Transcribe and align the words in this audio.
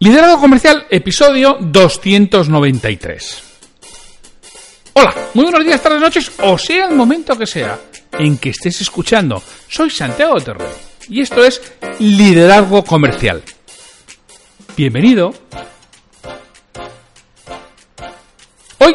Liderazgo 0.00 0.40
Comercial, 0.40 0.86
episodio 0.90 1.56
293. 1.60 3.42
Hola, 4.92 5.12
muy 5.34 5.42
buenos 5.42 5.64
días, 5.64 5.82
tardes, 5.82 6.00
noches, 6.00 6.30
o 6.40 6.56
sea 6.56 6.86
el 6.86 6.94
momento 6.94 7.36
que 7.36 7.46
sea 7.48 7.80
en 8.12 8.38
que 8.38 8.50
estés 8.50 8.80
escuchando. 8.80 9.42
Soy 9.66 9.90
Santiago 9.90 10.36
Terrero 10.40 10.70
y 11.08 11.20
esto 11.20 11.44
es 11.44 11.60
Liderazgo 11.98 12.84
Comercial. 12.84 13.42
Bienvenido. 14.76 15.34
Hoy 18.78 18.94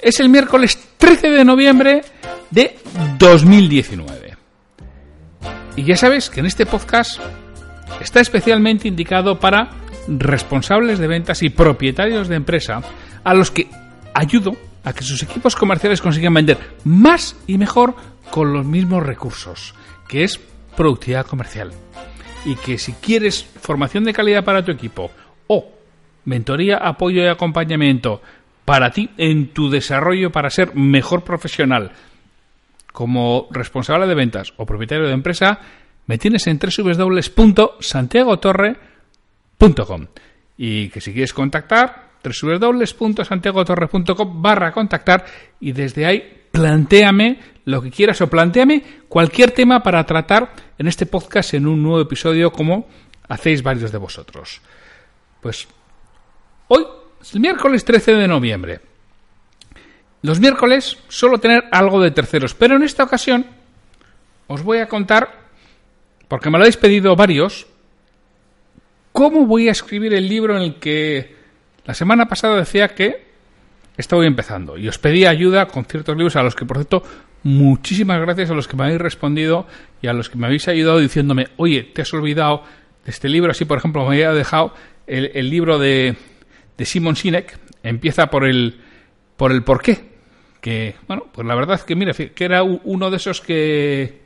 es 0.00 0.20
el 0.20 0.28
miércoles 0.28 0.78
13 0.98 1.30
de 1.30 1.44
noviembre 1.44 2.04
de 2.50 2.78
2019. 3.18 4.36
Y 5.74 5.82
ya 5.82 5.96
sabes 5.96 6.30
que 6.30 6.38
en 6.38 6.46
este 6.46 6.64
podcast 6.64 7.18
está 8.00 8.20
especialmente 8.20 8.86
indicado 8.86 9.40
para 9.40 9.83
responsables 10.08 10.98
de 10.98 11.06
ventas 11.06 11.42
y 11.42 11.50
propietarios 11.50 12.28
de 12.28 12.36
empresa 12.36 12.80
a 13.22 13.34
los 13.34 13.50
que 13.50 13.68
ayudo 14.14 14.56
a 14.84 14.92
que 14.92 15.02
sus 15.02 15.22
equipos 15.22 15.56
comerciales 15.56 16.00
consigan 16.00 16.34
vender 16.34 16.58
más 16.84 17.36
y 17.46 17.58
mejor 17.58 17.94
con 18.30 18.52
los 18.52 18.66
mismos 18.66 19.04
recursos, 19.04 19.74
que 20.08 20.24
es 20.24 20.40
productividad 20.76 21.26
comercial. 21.26 21.72
Y 22.44 22.56
que 22.56 22.78
si 22.78 22.92
quieres 22.92 23.44
formación 23.44 24.04
de 24.04 24.12
calidad 24.12 24.44
para 24.44 24.64
tu 24.64 24.70
equipo 24.70 25.10
o 25.46 25.72
mentoría, 26.26 26.76
apoyo 26.76 27.22
y 27.22 27.26
acompañamiento 27.26 28.20
para 28.64 28.90
ti 28.90 29.10
en 29.16 29.48
tu 29.48 29.70
desarrollo 29.70 30.30
para 30.30 30.50
ser 30.50 30.74
mejor 30.74 31.24
profesional 31.24 31.92
como 32.92 33.48
responsable 33.50 34.06
de 34.06 34.14
ventas 34.14 34.52
o 34.56 34.66
propietario 34.66 35.06
de 35.06 35.14
empresa, 35.14 35.58
me 36.06 36.18
tienes 36.18 36.46
en 36.46 36.60
www.santiagotorre.com 36.60 38.93
y 40.56 40.88
que 40.88 41.00
si 41.00 41.12
quieres 41.12 41.32
contactar, 41.32 42.10
www.santiagotorre.com 42.22 44.42
barra 44.42 44.72
contactar 44.72 45.24
y 45.60 45.72
desde 45.72 46.06
ahí 46.06 46.42
plantéame 46.50 47.40
lo 47.64 47.82
que 47.82 47.90
quieras 47.90 48.20
o 48.20 48.28
planteame 48.28 48.82
cualquier 49.08 49.50
tema 49.50 49.82
para 49.82 50.04
tratar 50.04 50.52
en 50.78 50.86
este 50.86 51.06
podcast 51.06 51.54
en 51.54 51.66
un 51.66 51.82
nuevo 51.82 52.00
episodio 52.00 52.52
como 52.52 52.86
hacéis 53.28 53.62
varios 53.62 53.90
de 53.90 53.98
vosotros. 53.98 54.60
Pues 55.40 55.66
hoy 56.68 56.86
es 57.20 57.34
el 57.34 57.40
miércoles 57.40 57.84
13 57.84 58.14
de 58.14 58.28
noviembre. 58.28 58.80
Los 60.22 60.40
miércoles 60.40 60.98
suelo 61.08 61.38
tener 61.38 61.64
algo 61.70 62.00
de 62.00 62.10
terceros, 62.10 62.54
pero 62.54 62.76
en 62.76 62.82
esta 62.82 63.04
ocasión 63.04 63.46
os 64.46 64.62
voy 64.62 64.78
a 64.78 64.88
contar, 64.88 65.44
porque 66.28 66.50
me 66.50 66.58
lo 66.58 66.64
habéis 66.64 66.76
pedido 66.76 67.16
varios, 67.16 67.66
¿Cómo 69.14 69.46
voy 69.46 69.68
a 69.68 69.70
escribir 69.70 70.12
el 70.12 70.28
libro 70.28 70.56
en 70.56 70.62
el 70.64 70.74
que 70.80 71.36
la 71.84 71.94
semana 71.94 72.26
pasada 72.26 72.56
decía 72.56 72.96
que 72.96 73.28
estaba 73.96 74.26
empezando? 74.26 74.76
Y 74.76 74.88
os 74.88 74.98
pedí 74.98 75.24
ayuda 75.24 75.66
con 75.66 75.84
ciertos 75.84 76.16
libros 76.16 76.34
a 76.34 76.42
los 76.42 76.56
que, 76.56 76.66
por 76.66 76.78
cierto, 76.78 77.04
muchísimas 77.44 78.20
gracias 78.20 78.50
a 78.50 78.54
los 78.54 78.66
que 78.66 78.76
me 78.76 78.82
habéis 78.82 79.00
respondido 79.00 79.68
y 80.02 80.08
a 80.08 80.12
los 80.12 80.28
que 80.28 80.36
me 80.36 80.46
habéis 80.46 80.66
ayudado 80.66 80.98
diciéndome, 80.98 81.46
oye, 81.58 81.84
te 81.84 82.02
has 82.02 82.12
olvidado 82.12 82.64
de 83.04 83.12
este 83.12 83.28
libro. 83.28 83.52
Así, 83.52 83.64
por 83.64 83.78
ejemplo, 83.78 84.02
me 84.02 84.16
había 84.16 84.32
dejado 84.32 84.74
el, 85.06 85.48
libro 85.48 85.78
de, 85.78 86.16
de 86.76 86.84
Simon 86.84 87.14
Sinek, 87.14 87.56
empieza 87.84 88.30
por 88.30 88.44
el, 88.44 88.80
por 89.36 89.52
el 89.52 89.62
por 89.62 89.80
qué. 89.80 90.06
Que, 90.60 90.96
bueno, 91.06 91.28
pues 91.32 91.46
la 91.46 91.54
verdad 91.54 91.76
es 91.76 91.84
que, 91.84 91.94
mira, 91.94 92.14
que 92.14 92.44
era 92.44 92.64
uno 92.64 93.12
de 93.12 93.16
esos 93.16 93.40
que, 93.40 94.22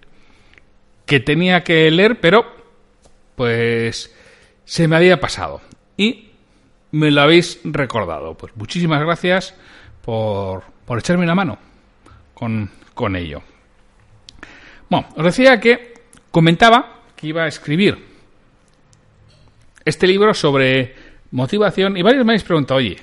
que 1.05 1.21
tenía 1.21 1.63
que 1.63 1.91
leer, 1.91 2.19
pero, 2.21 2.47
pues, 3.37 4.15
se 4.69 4.87
me 4.87 4.97
había 4.97 5.19
pasado 5.19 5.63
y 5.97 6.29
me 6.93 7.11
lo 7.11 7.23
habéis 7.23 7.59
recordado. 7.65 8.35
Pues 8.35 8.55
muchísimas 8.55 9.01
gracias 9.01 9.55
por, 10.05 10.63
por 10.85 10.99
echarme 10.99 11.25
una 11.25 11.35
mano 11.35 11.59
con, 12.35 12.71
con 12.93 13.17
ello. 13.17 13.43
Bueno, 14.91 15.09
os 15.17 15.25
decía 15.25 15.59
que 15.59 15.95
comentaba 16.31 17.01
que 17.17 17.29
iba 17.29 17.45
a 17.45 17.49
escribir 17.49 17.99
este 19.87 20.07
libro 20.07 20.35
sobre 20.35 20.95
motivación 21.31 21.97
y 21.97 22.03
varios 22.03 22.27
me 22.27 22.33
habéis 22.33 22.45
preguntado, 22.45 22.77
oye, 22.77 22.99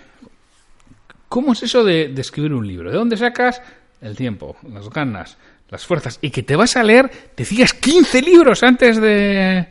¿cómo 1.28 1.54
es 1.54 1.64
eso 1.64 1.84
de, 1.84 2.10
de, 2.10 2.22
escribir 2.22 2.54
un 2.54 2.68
libro? 2.68 2.92
¿De 2.92 2.98
dónde 2.98 3.18
sacas 3.18 3.60
el 4.02 4.16
tiempo, 4.16 4.56
las 4.72 4.88
ganas, 4.92 5.40
las 5.70 5.84
fuerzas? 5.84 6.20
Y 6.22 6.30
que 6.30 6.44
te 6.44 6.56
vas 6.56 6.78
a 6.78 6.84
leer, 6.84 7.10
decías 7.36 7.74
15 7.74 8.22
libros 8.22 8.62
antes 8.62 9.02
de, 9.02 9.68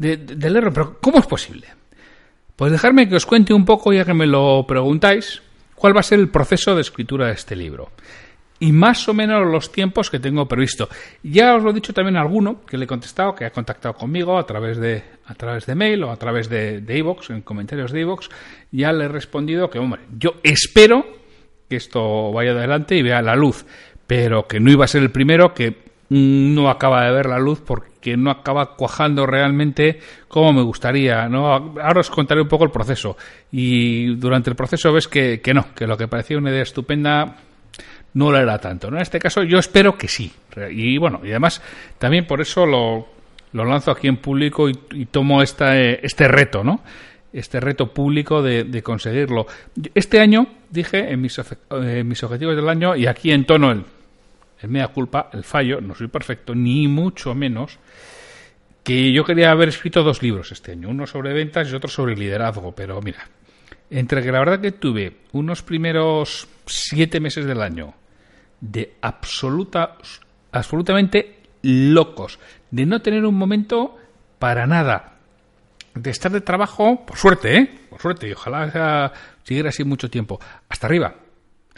de, 0.00 0.16
del 0.16 0.56
error. 0.56 0.72
Pero 0.72 0.98
¿cómo 1.00 1.18
es 1.18 1.26
posible? 1.26 1.68
Pues 2.56 2.72
dejarme 2.72 3.08
que 3.08 3.16
os 3.16 3.26
cuente 3.26 3.52
un 3.52 3.64
poco, 3.64 3.92
ya 3.92 4.04
que 4.04 4.14
me 4.14 4.26
lo 4.26 4.64
preguntáis, 4.66 5.42
cuál 5.74 5.94
va 5.94 6.00
a 6.00 6.04
ser 6.04 6.18
el 6.18 6.30
proceso 6.30 6.74
de 6.74 6.80
escritura 6.80 7.26
de 7.26 7.34
este 7.34 7.54
libro. 7.54 7.90
Y 8.58 8.72
más 8.72 9.08
o 9.08 9.14
menos 9.14 9.46
los 9.46 9.72
tiempos 9.72 10.10
que 10.10 10.18
tengo 10.18 10.46
previsto. 10.46 10.88
Ya 11.22 11.54
os 11.54 11.62
lo 11.62 11.70
he 11.70 11.74
dicho 11.74 11.94
también 11.94 12.16
a 12.16 12.20
alguno 12.20 12.62
que 12.66 12.76
le 12.76 12.84
he 12.84 12.88
contestado, 12.88 13.34
que 13.34 13.46
ha 13.46 13.52
contactado 13.52 13.94
conmigo 13.94 14.38
a 14.38 14.44
través 14.44 14.78
de, 14.78 15.02
a 15.24 15.34
través 15.34 15.64
de 15.64 15.74
mail 15.74 16.04
o 16.04 16.10
a 16.10 16.16
través 16.16 16.50
de 16.50 16.82
iVoox, 16.86 17.30
en 17.30 17.42
comentarios 17.42 17.92
de 17.92 18.00
iVoox. 18.00 18.28
Ya 18.70 18.92
le 18.92 19.04
he 19.04 19.08
respondido 19.08 19.70
que, 19.70 19.78
hombre, 19.78 20.02
yo 20.18 20.34
espero 20.42 21.06
que 21.68 21.76
esto 21.76 22.32
vaya 22.32 22.50
adelante 22.50 22.96
y 22.96 23.02
vea 23.02 23.22
la 23.22 23.36
luz, 23.36 23.64
pero 24.06 24.46
que 24.46 24.60
no 24.60 24.70
iba 24.70 24.84
a 24.84 24.88
ser 24.88 25.02
el 25.02 25.10
primero, 25.10 25.54
que 25.54 25.89
no 26.10 26.68
acaba 26.68 27.04
de 27.04 27.12
ver 27.12 27.26
la 27.26 27.38
luz 27.38 27.62
porque 27.64 28.16
no 28.16 28.30
acaba 28.30 28.74
cuajando 28.74 29.26
realmente 29.26 30.00
como 30.28 30.52
me 30.52 30.62
gustaría. 30.62 31.28
¿no? 31.28 31.46
Ahora 31.54 32.00
os 32.00 32.10
contaré 32.10 32.42
un 32.42 32.48
poco 32.48 32.64
el 32.64 32.70
proceso. 32.70 33.16
Y 33.52 34.16
durante 34.16 34.50
el 34.50 34.56
proceso 34.56 34.92
ves 34.92 35.08
que, 35.08 35.40
que 35.40 35.54
no, 35.54 35.72
que 35.74 35.86
lo 35.86 35.96
que 35.96 36.08
parecía 36.08 36.36
una 36.36 36.50
idea 36.50 36.62
estupenda 36.62 37.36
no 38.14 38.32
lo 38.32 38.38
era 38.38 38.58
tanto. 38.58 38.90
¿no? 38.90 38.96
En 38.96 39.02
este 39.02 39.20
caso 39.20 39.44
yo 39.44 39.58
espero 39.58 39.96
que 39.96 40.08
sí. 40.08 40.32
Y 40.72 40.98
bueno, 40.98 41.20
y 41.22 41.30
además 41.30 41.62
también 41.98 42.26
por 42.26 42.40
eso 42.40 42.66
lo, 42.66 43.06
lo 43.52 43.64
lanzo 43.64 43.92
aquí 43.92 44.08
en 44.08 44.16
público 44.16 44.68
y, 44.68 45.06
tomo 45.06 45.42
esta, 45.42 45.78
este 45.78 46.26
reto, 46.26 46.64
¿no? 46.64 46.80
Este 47.32 47.60
reto 47.60 47.94
público 47.94 48.42
de, 48.42 48.82
conseguirlo. 48.82 49.46
Este 49.94 50.18
año 50.18 50.48
dije 50.68 51.12
en 51.12 51.20
mis, 51.20 51.40
en 51.70 52.08
mis 52.08 52.22
objetivos 52.24 52.56
del 52.56 52.68
año, 52.68 52.96
y 52.96 53.06
aquí 53.06 53.30
en 53.30 53.46
tono 53.46 53.70
el 53.70 53.84
es 54.62 54.68
media 54.68 54.88
culpa, 54.88 55.30
el 55.32 55.44
fallo, 55.44 55.80
no 55.80 55.94
soy 55.94 56.08
perfecto, 56.08 56.54
ni 56.54 56.88
mucho 56.88 57.34
menos, 57.34 57.78
que 58.82 59.12
yo 59.12 59.24
quería 59.24 59.50
haber 59.50 59.68
escrito 59.68 60.02
dos 60.02 60.22
libros 60.22 60.52
este 60.52 60.72
año, 60.72 60.88
uno 60.88 61.06
sobre 61.06 61.32
ventas 61.32 61.70
y 61.70 61.74
otro 61.74 61.88
sobre 61.88 62.16
liderazgo, 62.16 62.74
pero 62.74 63.00
mira, 63.00 63.26
entre 63.90 64.22
que 64.22 64.32
la 64.32 64.38
verdad 64.38 64.60
que 64.60 64.72
tuve 64.72 65.18
unos 65.32 65.62
primeros 65.62 66.48
siete 66.66 67.20
meses 67.20 67.46
del 67.46 67.62
año 67.62 67.94
de 68.60 68.94
absoluta, 69.00 69.96
absolutamente 70.52 71.40
locos, 71.62 72.38
de 72.70 72.86
no 72.86 73.00
tener 73.02 73.24
un 73.24 73.34
momento 73.34 73.96
para 74.38 74.66
nada, 74.66 75.14
de 75.94 76.10
estar 76.10 76.30
de 76.30 76.40
trabajo, 76.40 77.04
por 77.04 77.16
suerte, 77.16 77.56
¿eh? 77.56 77.80
Por 77.90 78.00
suerte, 78.00 78.28
y 78.28 78.32
ojalá 78.32 79.12
siguiera 79.42 79.70
así 79.70 79.84
mucho 79.84 80.08
tiempo, 80.08 80.40
hasta 80.68 80.86
arriba, 80.86 81.14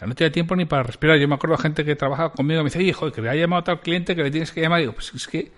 no 0.05 0.15
tenía 0.15 0.31
tiempo 0.31 0.55
ni 0.55 0.65
para 0.65 0.83
respirar. 0.83 1.17
Yo 1.17 1.27
me 1.27 1.35
acuerdo 1.35 1.55
de 1.57 1.63
gente 1.63 1.85
que 1.85 1.95
trabaja 1.95 2.29
conmigo 2.29 2.61
me 2.61 2.69
dice, 2.69 2.81
hijo, 2.81 3.11
que 3.11 3.21
le 3.21 3.29
ha 3.29 3.35
llamado 3.35 3.61
a 3.61 3.63
tal 3.63 3.81
cliente 3.81 4.15
que 4.15 4.23
le 4.23 4.31
tienes 4.31 4.51
que 4.51 4.61
llamar. 4.61 4.79
Y 4.79 4.83
digo, 4.83 4.93
pues 4.93 5.13
es 5.13 5.27
que 5.27 5.51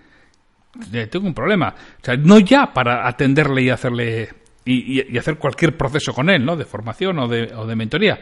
tengo 1.09 1.27
un 1.27 1.33
problema. 1.33 1.73
O 2.01 2.05
sea, 2.05 2.15
no 2.17 2.39
ya 2.39 2.73
para 2.73 3.07
atenderle 3.07 3.63
y 3.63 3.69
hacerle 3.69 4.29
y, 4.65 5.17
hacer 5.17 5.37
cualquier 5.37 5.77
proceso 5.77 6.13
con 6.13 6.29
él, 6.29 6.43
¿no? 6.43 6.55
De 6.55 6.65
formación 6.65 7.19
o 7.19 7.27
de, 7.27 7.53
o 7.53 7.65
de 7.65 7.75
mentoría. 7.75 8.19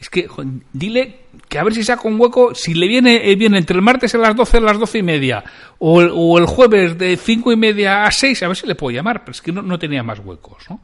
Es 0.00 0.10
que 0.10 0.26
dile 0.72 1.26
que 1.48 1.58
a 1.58 1.64
ver 1.64 1.74
si 1.74 1.84
saca 1.84 2.08
un 2.08 2.20
hueco, 2.20 2.54
si 2.54 2.74
le 2.74 2.88
viene 2.88 3.30
eh, 3.30 3.36
bien 3.36 3.54
entre 3.54 3.76
el 3.76 3.82
martes 3.82 4.14
a 4.14 4.18
las 4.18 4.34
12 4.34 4.56
a 4.56 4.60
las 4.60 4.78
12 4.78 4.98
y 4.98 5.02
media, 5.02 5.44
o 5.78 6.38
el, 6.38 6.46
jueves 6.46 6.98
de 6.98 7.16
5 7.16 7.52
y 7.52 7.56
media 7.56 8.02
a 8.02 8.10
6, 8.10 8.42
a 8.42 8.48
ver 8.48 8.56
si 8.56 8.66
le 8.66 8.74
puedo 8.74 8.96
llamar, 8.96 9.20
pero 9.20 9.30
es 9.30 9.40
que 9.40 9.52
no, 9.52 9.62
no 9.62 9.78
tenía 9.78 10.02
más 10.02 10.18
huecos, 10.18 10.64
¿no? 10.68 10.80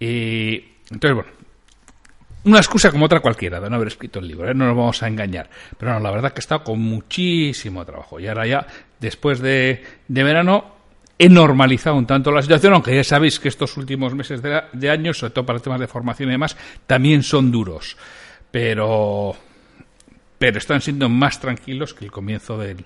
Entonces, 0.00 1.14
bueno, 1.14 1.30
una 2.44 2.58
excusa 2.58 2.90
como 2.90 3.06
otra 3.06 3.20
cualquiera 3.20 3.60
de 3.60 3.70
no 3.70 3.76
haber 3.76 3.88
escrito 3.88 4.18
el 4.18 4.28
libro, 4.28 4.50
¿eh? 4.50 4.54
no 4.54 4.66
nos 4.66 4.76
vamos 4.76 5.02
a 5.02 5.08
engañar. 5.08 5.48
Pero 5.78 5.94
no, 5.94 6.00
la 6.00 6.10
verdad 6.10 6.32
que 6.32 6.38
he 6.38 6.40
estado 6.40 6.64
con 6.64 6.80
muchísimo 6.80 7.84
trabajo. 7.84 8.20
Y 8.20 8.26
ahora 8.26 8.46
ya, 8.46 8.66
después 9.00 9.40
de, 9.40 9.82
de 10.08 10.22
verano, 10.22 10.74
he 11.18 11.28
normalizado 11.28 11.96
un 11.96 12.06
tanto 12.06 12.30
la 12.30 12.42
situación, 12.42 12.74
aunque 12.74 12.94
ya 12.94 13.04
sabéis 13.04 13.38
que 13.38 13.48
estos 13.48 13.76
últimos 13.76 14.14
meses 14.14 14.42
de, 14.42 14.62
de 14.72 14.90
año, 14.90 15.14
sobre 15.14 15.32
todo 15.32 15.46
para 15.46 15.58
temas 15.58 15.80
de 15.80 15.86
formación 15.86 16.28
y 16.28 16.32
demás, 16.32 16.56
también 16.86 17.22
son 17.22 17.50
duros. 17.50 17.96
Pero, 18.50 19.34
pero 20.38 20.58
están 20.58 20.80
siendo 20.80 21.08
más 21.08 21.40
tranquilos 21.40 21.94
que 21.94 22.04
el 22.04 22.12
comienzo 22.12 22.58
del, 22.58 22.84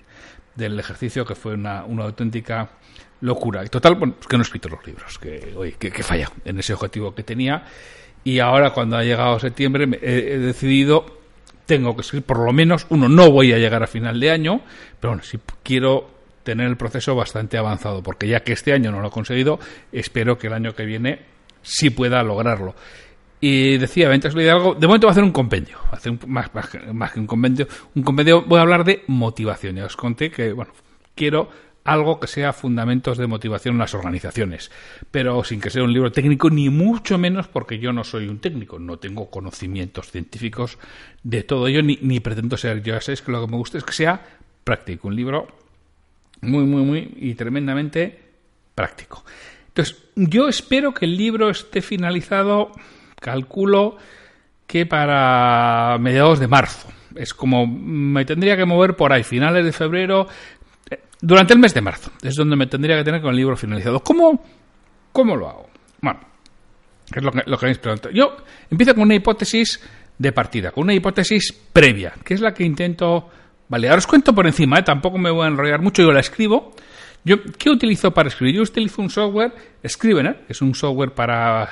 del 0.55 0.79
ejercicio, 0.79 1.25
que 1.25 1.35
fue 1.35 1.55
una, 1.55 1.85
una 1.85 2.05
auténtica 2.05 2.71
locura. 3.21 3.65
Y 3.65 3.69
total, 3.69 3.97
bueno, 3.97 4.15
que 4.29 4.37
no 4.37 4.43
he 4.43 4.47
escrito 4.47 4.69
los 4.69 4.87
libros, 4.87 5.19
que, 5.19 5.55
oye, 5.57 5.73
que, 5.79 5.91
que 5.91 6.03
falla 6.03 6.31
en 6.45 6.59
ese 6.59 6.75
objetivo 6.75 7.15
que 7.15 7.23
tenía. 7.23 7.65
Y 8.25 8.41
ahora, 8.41 8.71
cuando 8.73 8.97
ha 8.97 9.03
llegado 9.03 9.39
septiembre, 9.39 9.89
he, 10.03 10.35
he 10.35 10.39
decidido, 10.39 11.07
tengo 11.67 11.95
que 11.95 12.03
escribir 12.03 12.27
por 12.27 12.45
lo 12.45 12.53
menos 12.53 12.87
uno, 12.91 13.09
no 13.09 13.31
voy 13.31 13.53
a 13.53 13.59
llegar 13.59 13.83
a 13.83 13.87
final 13.87 14.19
de 14.21 14.31
año, 14.31 14.61
pero 15.01 15.13
bueno, 15.13 15.23
si 15.23 15.39
quiero 15.63 16.19
tener 16.43 16.67
el 16.67 16.77
proceso 16.77 17.15
bastante 17.15 17.59
avanzado, 17.59 18.03
porque 18.03 18.27
ya 18.27 18.41
que 18.41 18.53
este 18.53 18.73
año 18.73 18.91
no 18.91 19.01
lo 19.01 19.09
he 19.09 19.11
conseguido, 19.11 19.59
espero 19.93 20.39
que 20.39 20.47
el 20.47 20.55
año 20.55 20.75
que 20.75 20.87
viene 20.87 21.21
sí 21.61 21.91
pueda 21.91 22.23
lograrlo. 22.23 22.75
Y 23.41 23.77
decía, 23.77 24.11
antes 24.11 24.35
de 24.35 24.51
algo, 24.51 24.75
de 24.75 24.87
momento 24.87 25.07
voy 25.07 25.11
a 25.11 25.13
hacer 25.13 25.25
un 25.25 25.31
compendio, 25.31 25.79
hacer 25.93 26.13
un, 26.13 26.21
más, 26.27 26.53
más, 26.55 26.71
más, 26.93 27.13
que 27.13 27.21
un 27.21 27.27
compendio, 27.27 27.69
un 27.95 28.03
compendio, 28.03 28.43
voy 28.43 28.59
a 28.59 28.63
hablar 28.63 28.85
de 28.85 29.05
motivación. 29.07 29.77
Ya 29.77 29.85
os 29.85 29.97
conté 29.97 30.31
que, 30.31 30.53
bueno, 30.53 30.73
quiero 31.15 31.49
algo 31.85 32.21
que 32.21 32.27
sea 32.27 32.53
fundamentos 32.53 33.17
de 33.19 33.27
motivación 33.27 33.77
en 33.77 33.79
las 33.79 33.95
organizaciones, 33.95 34.71
pero 35.11 35.43
sin 35.45 35.61
que 35.61 35.71
sea 35.71 35.83
un 35.83 35.93
libro 35.93 36.13
técnico, 36.13 36.51
ni 36.51 36.69
mucho 36.69 37.19
menos 37.19 37.49
porque 37.49 37.79
yo 37.79 37.93
no 37.93 38.05
soy 38.05 38.29
un 38.29 38.41
técnico, 38.41 38.79
no 38.79 38.99
tengo 38.99 39.31
conocimientos 39.31 40.11
científicos 40.11 40.79
de 41.23 41.43
todo 41.43 41.67
ello, 41.67 41.83
ni, 41.83 41.99
ni 42.03 42.21
pretendo 42.21 42.57
ser. 42.57 42.83
Yo 42.83 42.95
ya 42.95 43.01
sabéis 43.01 43.23
que 43.23 43.33
lo 43.33 43.45
que 43.45 43.51
me 43.51 43.57
gusta 43.57 43.79
es 43.79 43.85
que 43.85 43.93
sea 43.93 44.21
práctico, 44.65 45.09
un 45.09 45.17
libro 45.17 45.49
muy, 46.41 46.65
muy, 46.65 46.83
muy 46.83 47.15
y 47.17 47.35
tremendamente 47.35 48.19
práctico. 48.75 49.25
Entonces, 49.69 49.97
yo 50.15 50.49
espero 50.49 50.93
que 50.93 51.07
el 51.07 51.17
libro 51.17 51.51
esté 51.51 51.83
finalizado, 51.83 52.73
calculo 53.21 53.97
que 54.67 54.87
para 54.87 55.97
mediados 56.01 56.39
de 56.39 56.49
marzo. 56.49 56.89
Es 57.17 57.35
como 57.35 57.67
me 57.67 58.25
tendría 58.25 58.57
que 58.57 58.65
mover 58.65 58.95
por 58.95 59.13
ahí, 59.13 59.25
finales 59.25 59.65
de 59.65 59.73
febrero, 59.73 60.29
durante 61.21 61.53
el 61.53 61.59
mes 61.59 61.75
de 61.75 61.81
marzo. 61.81 62.11
Es 62.23 62.35
donde 62.35 62.57
me 62.57 62.67
tendría 62.67 62.97
que 62.97 63.05
tener 63.05 63.21
con 63.21 63.31
el 63.31 63.37
libro 63.37 63.57
finalizado. 63.57 64.01
¿Cómo, 64.01 64.45
cómo 65.13 65.37
lo 65.37 65.49
hago? 65.49 65.69
Bueno, 66.01 66.21
es 67.15 67.23
lo 67.23 67.33
que, 67.33 67.43
lo 67.47 67.59
que 67.59 67.67
habéis 67.67 67.79
preguntado. 67.79 68.15
Yo 68.15 68.37
empiezo 68.71 68.95
con 68.95 69.05
una 69.05 69.15
hipótesis 69.15 69.81
de 70.19 70.33
partida, 70.33 70.71
con 70.71 70.85
una 70.85 70.95
hipótesis 70.95 71.53
previa, 71.73 72.15
que 72.25 72.35
es 72.35 72.41
la 72.41 72.53
que 72.53 72.65
intento 72.65 73.31
Vale, 73.69 73.89
ahora 73.89 73.99
os 73.99 74.07
cuento 74.07 74.35
por 74.35 74.47
encima, 74.47 74.79
¿eh? 74.79 74.83
tampoco 74.83 75.19
me 75.19 75.31
voy 75.31 75.45
a 75.45 75.49
enrollar 75.49 75.83
mucho, 75.83 76.03
yo 76.03 76.11
la 76.11 76.21
escribo. 76.21 76.73
Yo, 77.25 77.37
¿Qué 77.59 77.69
utilizo 77.69 78.13
para 78.13 78.29
escribir? 78.29 78.57
Yo 78.57 78.63
utilizo 78.63 79.03
un 79.03 79.11
software, 79.11 79.53
Scrivener, 79.87 80.47
que 80.47 80.53
es 80.55 80.63
un 80.63 80.75
software 80.75 81.13
para, 81.13 81.69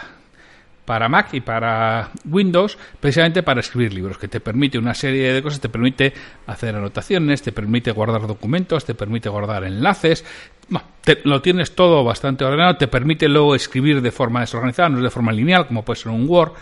para 0.86 1.08
Mac 1.08 1.34
y 1.34 1.40
para 1.40 2.10
Windows, 2.24 2.78
precisamente 3.00 3.42
para 3.42 3.60
escribir 3.60 3.92
libros, 3.92 4.16
que 4.16 4.28
te 4.28 4.40
permite 4.40 4.78
una 4.78 4.94
serie 4.94 5.32
de 5.32 5.42
cosas, 5.42 5.60
te 5.60 5.68
permite 5.68 6.14
hacer 6.46 6.74
anotaciones, 6.76 7.42
te 7.42 7.52
permite 7.52 7.90
guardar 7.90 8.26
documentos, 8.26 8.84
te 8.84 8.94
permite 8.94 9.28
guardar 9.28 9.64
enlaces, 9.64 10.24
bueno, 10.68 10.86
lo 11.24 11.42
tienes 11.42 11.74
todo 11.74 12.02
bastante 12.04 12.44
ordenado, 12.44 12.76
te 12.76 12.88
permite 12.88 13.28
luego 13.28 13.54
escribir 13.54 14.00
de 14.00 14.10
forma 14.10 14.40
desorganizada, 14.40 14.88
no 14.88 14.98
es 14.98 15.04
de 15.04 15.10
forma 15.10 15.32
lineal, 15.32 15.66
como 15.66 15.84
puede 15.84 16.00
ser 16.00 16.12
un 16.12 16.28
Word, 16.28 16.52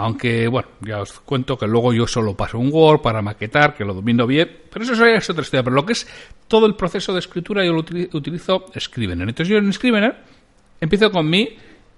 aunque, 0.00 0.46
bueno, 0.46 0.68
ya 0.80 1.00
os 1.00 1.18
cuento 1.20 1.58
que 1.58 1.66
luego 1.66 1.92
yo 1.92 2.06
solo 2.06 2.36
paso 2.36 2.56
un 2.56 2.70
Word 2.72 3.00
para 3.00 3.20
maquetar, 3.20 3.74
que 3.74 3.84
lo 3.84 3.94
domino 3.94 4.28
bien, 4.28 4.48
pero 4.72 4.84
eso 4.84 4.92
es 5.04 5.28
otra 5.28 5.42
historia. 5.42 5.64
Pero 5.64 5.74
lo 5.74 5.84
que 5.84 5.94
es 5.94 6.06
todo 6.46 6.66
el 6.66 6.76
proceso 6.76 7.12
de 7.12 7.18
escritura 7.18 7.64
yo 7.64 7.72
lo 7.72 7.80
utilizo 7.80 8.66
Scrivener. 8.78 9.28
Entonces 9.28 9.52
yo 9.52 9.58
en 9.58 9.72
Scrivener 9.72 10.14
empiezo 10.80 11.10
con 11.10 11.28
mi 11.28 11.48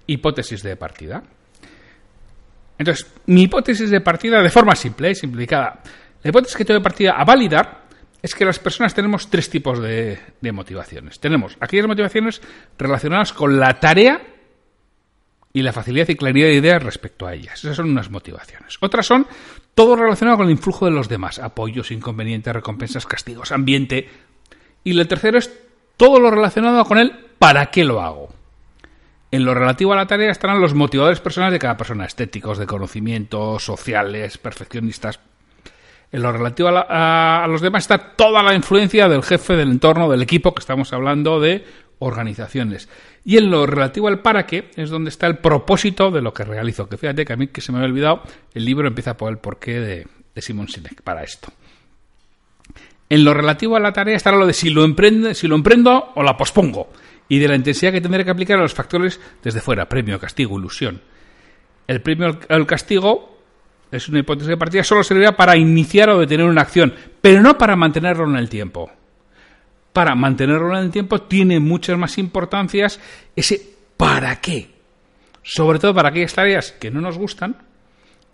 hipótesis 0.07 0.63
de 0.63 0.75
partida. 0.77 1.21
Entonces, 2.81 3.05
mi 3.27 3.43
hipótesis 3.43 3.91
de 3.91 4.01
partida, 4.01 4.41
de 4.41 4.49
forma 4.49 4.75
simple 4.75 5.11
y 5.11 5.15
simplificada, 5.15 5.83
la 6.23 6.29
hipótesis 6.29 6.57
que 6.57 6.65
tengo 6.65 6.79
de 6.79 6.83
partida 6.83 7.11
a 7.11 7.23
validar 7.23 7.83
es 8.23 8.33
que 8.33 8.43
las 8.43 8.57
personas 8.57 8.95
tenemos 8.95 9.29
tres 9.29 9.51
tipos 9.51 9.79
de, 9.79 10.17
motivaciones. 10.51 11.19
Tenemos 11.19 11.57
aquellas 11.59 11.85
motivaciones 11.85 12.41
relacionadas 12.79 13.33
con 13.33 13.59
la 13.59 13.79
tarea 13.79 14.19
y 15.53 15.61
la 15.61 15.73
facilidad 15.73 16.09
y 16.09 16.15
claridad 16.15 16.47
de 16.47 16.55
ideas 16.55 16.81
respecto 16.81 17.27
a 17.27 17.35
ellas. 17.35 17.63
Esas 17.63 17.75
son 17.75 17.91
unas 17.91 18.09
motivaciones. 18.09 18.77
Otras 18.79 19.05
son 19.05 19.27
todo 19.75 19.95
relacionado 19.95 20.37
con 20.37 20.47
el 20.47 20.53
influjo 20.53 20.85
de 20.85 20.91
los 20.91 21.07
demás, 21.07 21.37
apoyos, 21.37 21.91
inconvenientes, 21.91 22.51
recompensas, 22.51 23.05
castigos, 23.05 23.51
ambiente. 23.51 24.09
Y 24.83 24.99
el 24.99 25.07
tercero 25.07 25.37
es 25.37 25.51
todo 25.97 26.19
lo 26.19 26.31
relacionado 26.31 26.83
con 26.85 26.97
el 26.97 27.11
para 27.37 27.67
qué 27.67 27.83
lo 27.83 28.01
hago. 28.01 28.40
En 29.31 29.45
lo 29.45 29.53
relativo 29.53 29.93
a 29.93 29.95
la 29.95 30.07
tarea 30.07 30.29
estarán 30.29 30.59
los 30.59 30.73
motivadores 30.73 31.21
personales 31.21 31.53
de 31.53 31.59
cada 31.59 31.77
persona, 31.77 32.05
estéticos, 32.05 32.57
de 32.57 32.67
conocimiento, 32.67 33.57
sociales, 33.59 34.37
perfeccionistas. 34.37 35.21
En 36.11 36.21
lo 36.21 36.33
relativo 36.33 36.67
a, 36.67 36.71
la, 36.71 37.47
los 37.47 37.61
demás 37.61 37.85
está 37.85 37.97
toda 37.97 38.43
la 38.43 38.53
influencia 38.53 39.07
del 39.07 39.23
jefe, 39.23 39.55
del 39.55 39.71
entorno, 39.71 40.09
del 40.09 40.21
equipo, 40.21 40.53
que 40.53 40.59
estamos 40.59 40.91
hablando 40.91 41.39
de 41.39 41.63
organizaciones. 41.99 42.89
Y 43.23 43.37
en 43.37 43.49
lo 43.49 43.65
relativo 43.65 44.09
al 44.09 44.19
para 44.19 44.45
qué 44.45 44.69
es 44.75 44.89
donde 44.89 45.09
está 45.09 45.27
el 45.27 45.37
propósito 45.37 46.11
de 46.11 46.21
lo 46.21 46.33
que 46.33 46.43
realizo. 46.43 46.89
Que 46.89 46.97
fíjate 46.97 47.23
que 47.23 47.31
a 47.31 47.37
mí 47.37 47.47
que 47.47 47.61
se 47.61 47.71
me 47.71 47.77
había 47.77 47.89
olvidado, 47.89 48.23
el 48.53 48.65
libro 48.65 48.87
empieza 48.87 49.15
por 49.15 49.31
el 49.31 49.37
porqué 49.37 49.79
de, 49.79 50.07
de 50.35 50.41
Simon 50.41 50.67
Sinek 50.67 51.01
para 51.03 51.23
esto. 51.23 51.53
En 53.07 53.23
lo 53.23 53.33
relativo 53.33 53.77
a 53.77 53.79
la 53.79 53.93
tarea 53.93 54.17
estará 54.17 54.35
lo 54.35 54.47
de 54.47 54.53
si 54.53 54.69
lo, 54.69 54.83
emprende, 54.83 55.35
si 55.35 55.47
lo 55.47 55.55
emprendo 55.55 56.11
o 56.15 56.23
la 56.23 56.35
pospongo. 56.35 56.89
Y 57.31 57.39
de 57.39 57.47
la 57.47 57.55
intensidad 57.55 57.93
que 57.93 58.01
tendré 58.01 58.25
que 58.25 58.31
aplicar 58.31 58.59
a 58.59 58.63
los 58.63 58.73
factores 58.73 59.17
desde 59.41 59.61
fuera, 59.61 59.87
premio, 59.87 60.19
castigo, 60.19 60.59
ilusión. 60.59 60.99
El 61.87 62.01
premio 62.01 62.37
al 62.49 62.67
castigo 62.67 63.37
es 63.89 64.09
una 64.09 64.19
hipótesis 64.19 64.49
de 64.49 64.57
partida, 64.57 64.83
solo 64.83 65.03
servirá 65.03 65.35
para 65.37 65.55
iniciar 65.55 66.09
o 66.09 66.19
detener 66.19 66.45
una 66.45 66.61
acción, 66.61 66.93
pero 67.21 67.41
no 67.41 67.57
para 67.57 67.77
mantenerlo 67.77 68.29
en 68.29 68.35
el 68.35 68.49
tiempo 68.49 68.91
para 69.93 70.15
mantenerlo 70.15 70.77
en 70.77 70.85
el 70.85 70.91
tiempo 70.91 71.21
tiene 71.21 71.59
muchas 71.59 71.97
más 71.97 72.17
importancias 72.17 72.99
ese 73.35 73.61
para 73.97 74.39
qué. 74.39 74.69
Sobre 75.43 75.79
todo 75.79 75.93
para 75.93 76.09
aquellas 76.09 76.33
tareas 76.33 76.71
que 76.71 76.91
no 76.91 77.01
nos 77.01 77.17
gustan 77.17 77.57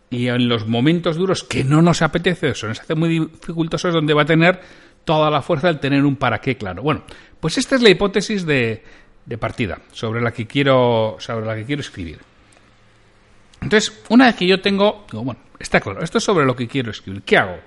y 0.09 0.27
en 0.27 0.47
los 0.47 0.67
momentos 0.67 1.17
duros 1.17 1.43
que 1.43 1.63
no 1.63 1.81
nos 1.81 2.01
apetece, 2.01 2.49
eso 2.49 2.67
nos 2.67 2.79
hace 2.79 2.95
muy 2.95 3.09
dificultoso, 3.09 3.87
es 3.87 3.93
donde 3.93 4.13
va 4.13 4.21
a 4.23 4.25
tener 4.25 4.61
toda 5.07 5.31
la 5.31 5.41
fuerza 5.41 5.69
el 5.69 5.79
tener 5.79 6.03
un 6.03 6.17
para 6.17 6.41
qué 6.41 6.57
claro. 6.57 6.83
Bueno, 6.83 7.03
pues 7.39 7.57
esta 7.57 7.75
es 7.75 7.81
la 7.81 7.89
hipótesis 7.89 8.45
de, 8.45 8.83
partida 9.39 9.79
sobre 9.93 10.21
la 10.21 10.31
que 10.31 10.45
quiero 10.45 11.15
sobre 11.19 11.45
la 11.45 11.55
que 11.55 11.63
quiero 11.63 11.79
escribir. 11.79 12.19
Entonces, 13.61 14.03
una 14.09 14.25
vez 14.25 14.35
que 14.35 14.45
yo 14.45 14.61
tengo, 14.61 15.05
digo, 15.09 15.23
bueno, 15.23 15.39
está 15.57 15.79
claro, 15.79 16.03
esto 16.03 16.17
es 16.17 16.23
sobre 16.25 16.45
lo 16.45 16.57
que 16.57 16.67
quiero 16.67 16.91
escribir. 16.91 17.21
¿Qué 17.23 17.37
hago? 17.37 17.57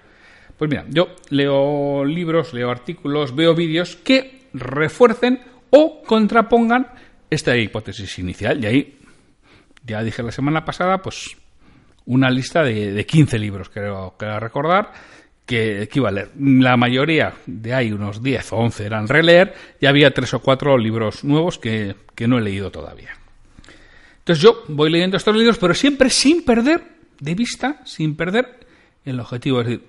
Pues 0.59 0.71
mira, 0.71 0.85
yo 0.91 1.17
leo 1.31 2.05
libros, 2.05 2.53
leo 2.53 2.71
artículos, 2.71 3.35
veo 3.35 3.55
vídeos 3.55 3.97
que 3.97 4.43
refuercen 4.53 5.41
o 5.71 6.03
contrapongan 6.03 6.88
esta 7.31 7.57
hipótesis 7.57 8.19
inicial. 8.19 8.62
Y 8.62 8.67
ahí, 8.67 8.99
ya 9.83 10.03
dije 10.03 10.23
la 10.23 10.31
semana 10.31 10.62
pasada, 10.67 11.00
pues 11.00 11.38
una 12.05 12.31
lista 12.31 12.62
de, 12.62 12.93
de 12.93 13.07
15 13.07 13.38
libros, 13.38 13.71
creo 13.71 14.14
que 14.19 14.26
recordar, 14.38 14.93
que, 15.50 15.88
leer. 16.12 16.30
La 16.38 16.76
mayoría 16.76 17.35
de 17.45 17.75
ahí, 17.75 17.90
unos 17.90 18.23
10 18.23 18.52
o 18.52 18.57
11, 18.57 18.87
eran 18.87 19.09
releer, 19.09 19.52
y 19.80 19.87
había 19.87 20.14
3 20.14 20.35
o 20.35 20.38
4 20.38 20.78
libros 20.78 21.25
nuevos 21.25 21.59
que, 21.59 21.97
que 22.14 22.28
no 22.28 22.38
he 22.38 22.40
leído 22.40 22.71
todavía. 22.71 23.11
Entonces 24.19 24.42
yo 24.42 24.62
voy 24.69 24.90
leyendo 24.90 25.16
estos 25.16 25.35
libros, 25.37 25.59
pero 25.59 25.75
siempre 25.75 26.09
sin 26.09 26.45
perder 26.45 26.83
de 27.19 27.35
vista, 27.35 27.80
sin 27.85 28.14
perder 28.14 28.61
el 29.04 29.19
objetivo. 29.19 29.61
Es 29.61 29.66
decir, 29.66 29.85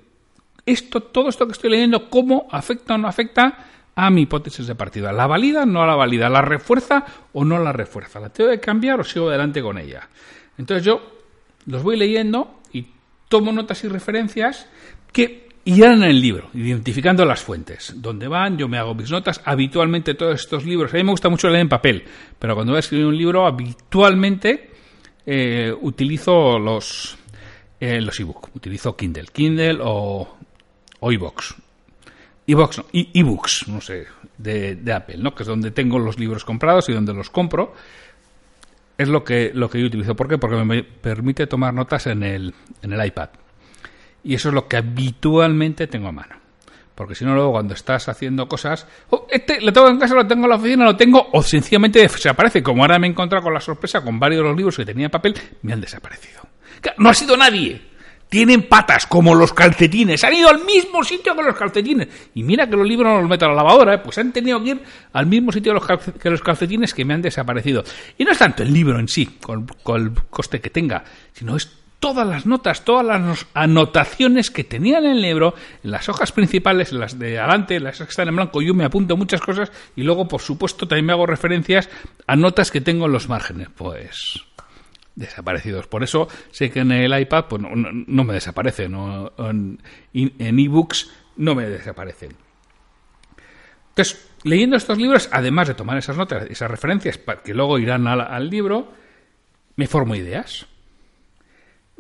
esto, 0.66 1.04
todo 1.04 1.30
esto 1.30 1.46
que 1.46 1.52
estoy 1.52 1.70
leyendo, 1.70 2.10
cómo 2.10 2.48
afecta 2.50 2.96
o 2.96 2.98
no 2.98 3.08
afecta 3.08 3.68
a 3.96 4.10
mi 4.10 4.22
hipótesis 4.22 4.66
de 4.66 4.74
partida. 4.74 5.12
¿La 5.12 5.28
valida 5.28 5.64
o 5.64 5.66
no 5.68 5.86
la 5.86 5.96
valida? 5.96 6.28
¿La 6.28 6.42
refuerza 6.42 7.06
o 7.34 7.46
no 7.46 7.60
la 7.60 7.72
refuerza? 7.72 8.20
¿La 8.20 8.30
tengo 8.30 8.50
que 8.50 8.60
cambiar 8.60 9.00
o 9.00 9.04
sigo 9.04 9.30
adelante 9.30 9.62
con 9.62 9.78
ella? 9.78 10.10
Entonces 10.58 10.84
yo 10.84 11.02
los 11.68 11.84
voy 11.84 11.98
leyendo 11.98 12.62
y 12.74 12.88
tomo 13.30 13.52
notas 13.52 13.84
y 13.84 13.90
referencias 13.90 14.68
que 15.12 15.51
irán 15.66 16.04
en 16.04 16.10
el 16.10 16.22
libro, 16.22 16.50
identificando 16.54 17.26
las 17.26 17.42
fuentes. 17.42 17.94
¿Dónde 17.98 18.28
van? 18.28 18.58
Yo 18.58 18.68
me 18.68 18.78
hago 18.78 18.96
mis 18.96 19.12
notas. 19.12 19.42
Habitualmente 19.46 20.16
todos 20.16 20.42
estos 20.42 20.66
libros, 20.66 20.94
a 20.94 20.98
mí 20.98 21.04
me 21.04 21.12
gusta 21.12 21.30
mucho 21.30 21.48
leer 21.50 21.62
en 21.62 21.70
papel, 21.70 22.04
pero 22.38 22.56
cuando 22.56 22.72
voy 22.72 22.78
a 22.78 22.80
escribir 22.80 23.06
un 23.06 23.18
libro, 23.18 23.46
habitualmente 23.46 24.72
eh, 25.26 25.74
utilizo 25.82 26.58
los, 26.58 27.18
eh, 27.80 28.02
los 28.02 28.20
ebook. 28.20 28.56
Utilizo 28.56 28.96
Kindle. 28.96 29.28
Kindle 29.34 29.80
o 29.82 30.38
o 31.02 31.12
iVox, 31.12 31.56
no, 32.78 32.86
ebooks, 32.94 33.68
no 33.68 33.82
sé, 33.82 34.06
de, 34.38 34.76
de, 34.76 34.94
Apple, 34.94 35.18
¿no? 35.18 35.34
Que 35.34 35.44
es 35.44 35.48
donde 35.48 35.72
tengo 35.72 36.00
los 36.00 36.18
libros 36.18 36.46
comprados 36.46 36.90
y 36.90 36.94
donde 36.94 37.14
los 37.14 37.30
compro. 37.30 37.74
Es 38.98 39.08
lo 39.08 39.24
que, 39.24 39.52
lo 39.54 39.70
que 39.70 39.80
yo 39.80 39.88
utilizo. 39.88 40.16
¿Por 40.16 40.28
qué? 40.28 40.38
Porque 40.38 40.64
me 40.64 40.84
permite 40.84 41.48
tomar 41.48 41.74
notas 41.74 42.06
en 42.06 42.22
el, 42.22 42.54
en 42.84 42.94
el 42.94 43.06
iPad. 43.06 43.30
Y 44.24 44.36
eso 44.36 44.50
es 44.50 44.56
lo 44.56 44.68
que 44.68 44.78
habitualmente 44.78 45.88
tengo 45.88 46.08
a 46.08 46.12
mano. 46.12 46.36
porque 46.94 47.16
si 47.16 47.26
no 47.26 47.34
luego 47.34 47.54
cuando 47.54 47.74
estás 47.74 48.08
haciendo 48.10 48.48
cosas, 48.48 48.86
oh, 49.10 49.26
este 49.32 49.60
lo 49.62 49.74
tengo 49.74 49.88
en 49.90 49.98
casa, 49.98 50.14
lo 50.14 50.28
tengo 50.28 50.44
en 50.44 50.50
la 50.50 50.56
oficina, 50.58 50.86
lo 50.86 50.96
tengo, 50.96 51.30
o 51.32 51.42
sencillamente 51.42 52.00
desaparece, 52.00 52.62
como 52.62 52.84
ahora 52.84 53.00
me 53.00 53.08
he 53.08 53.10
encontrado 53.10 53.44
con 53.44 53.54
la 53.54 53.62
sorpresa 53.62 54.02
con 54.04 54.20
varios 54.20 54.44
de 54.44 54.50
los 54.50 54.58
libros 54.58 54.78
que 54.78 54.86
tenía 54.86 55.06
en 55.06 55.12
papel, 55.12 55.34
me 55.64 55.74
han 55.74 55.82
desaparecido. 55.82 56.42
No 56.98 57.10
ha 57.10 57.14
sido 57.14 57.38
nadie. 57.38 57.82
Tienen 58.30 58.70
patas 58.70 59.08
como 59.08 59.36
los 59.36 59.52
calcetines. 59.52 60.24
Han 60.24 60.34
ido 60.34 60.48
al 60.48 60.64
mismo 60.64 61.04
sitio 61.04 61.36
que 61.36 61.44
los 61.44 61.56
calcetines. 61.56 62.08
Y 62.34 62.44
mira 62.44 62.66
que 62.66 62.78
los 62.78 62.88
libros 62.88 63.12
no 63.12 63.20
los 63.20 63.30
meto 63.30 63.46
a 63.46 63.50
la 63.50 63.56
lavadora, 63.56 63.96
¿eh? 63.96 63.98
pues 63.98 64.18
han 64.20 64.32
tenido 64.32 64.64
que 64.64 64.70
ir 64.70 64.82
al 65.12 65.26
mismo 65.26 65.52
sitio 65.52 65.74
que 66.18 66.30
los 66.30 66.42
calcetines 66.42 66.94
que 66.94 67.04
me 67.04 67.14
han 67.14 67.22
desaparecido. 67.22 67.84
Y 68.18 68.24
no 68.24 68.32
es 68.32 68.38
tanto 68.38 68.64
el 68.64 68.74
libro 68.74 68.98
en 69.00 69.10
sí, 69.10 69.38
con, 69.42 69.66
con 69.84 70.02
el 70.02 70.14
coste 70.30 70.62
que 70.62 70.70
tenga, 70.70 71.04
sino 71.34 71.58
es 71.58 71.81
todas 72.02 72.28
las 72.28 72.46
notas, 72.46 72.84
todas 72.84 73.06
las 73.06 73.46
anotaciones 73.54 74.50
que 74.50 74.66
tenía 74.66 74.98
en 74.98 75.06
el 75.06 75.22
libro, 75.22 75.54
en 75.84 75.92
las 75.92 76.10
hojas 76.10 76.32
principales, 76.32 76.92
en 76.92 77.00
las 77.00 77.18
de 77.18 77.40
adelante, 77.40 77.80
las 77.80 78.00
que 78.00 78.04
están 78.06 78.28
en 78.28 78.36
blanco, 78.36 78.62
yo 78.62 78.74
me 78.74 78.84
apunto 78.84 79.16
muchas 79.16 79.40
cosas 79.40 79.72
y 79.96 80.02
luego, 80.02 80.28
por 80.28 80.42
supuesto, 80.42 80.88
también 80.88 81.06
me 81.06 81.14
hago 81.14 81.28
referencias 81.28 81.90
a 82.26 82.36
notas 82.36 82.72
que 82.72 82.82
tengo 82.82 83.06
en 83.06 83.14
los 83.14 83.30
márgenes. 83.30 83.70
Pues 83.78 84.44
desaparecidos. 85.16 85.88
Por 85.88 86.04
eso 86.04 86.28
sé 86.50 86.72
que 86.72 86.80
en 86.80 86.92
el 86.92 87.18
iPad 87.18 87.46
pues, 87.48 87.62
no, 87.62 88.24
me 88.24 88.34
desaparece, 88.34 88.90
no, 88.90 89.32
en 89.38 89.80
ebooks 90.14 91.12
no 91.38 91.54
me 91.54 91.70
desaparecen. 91.70 92.32
Entonces, 93.90 94.28
leyendo 94.44 94.76
estos 94.76 94.98
libros, 94.98 95.30
además 95.32 95.68
de 95.68 95.76
tomar 95.76 95.98
esas 95.98 96.18
notas, 96.18 96.50
esas 96.50 96.72
referencias 96.72 97.20
que 97.44 97.54
luego 97.54 97.78
irán 97.78 98.08
al 98.08 98.50
libro, 98.50 98.92
me 99.76 99.86
formo 99.86 100.16
ideas 100.16 100.66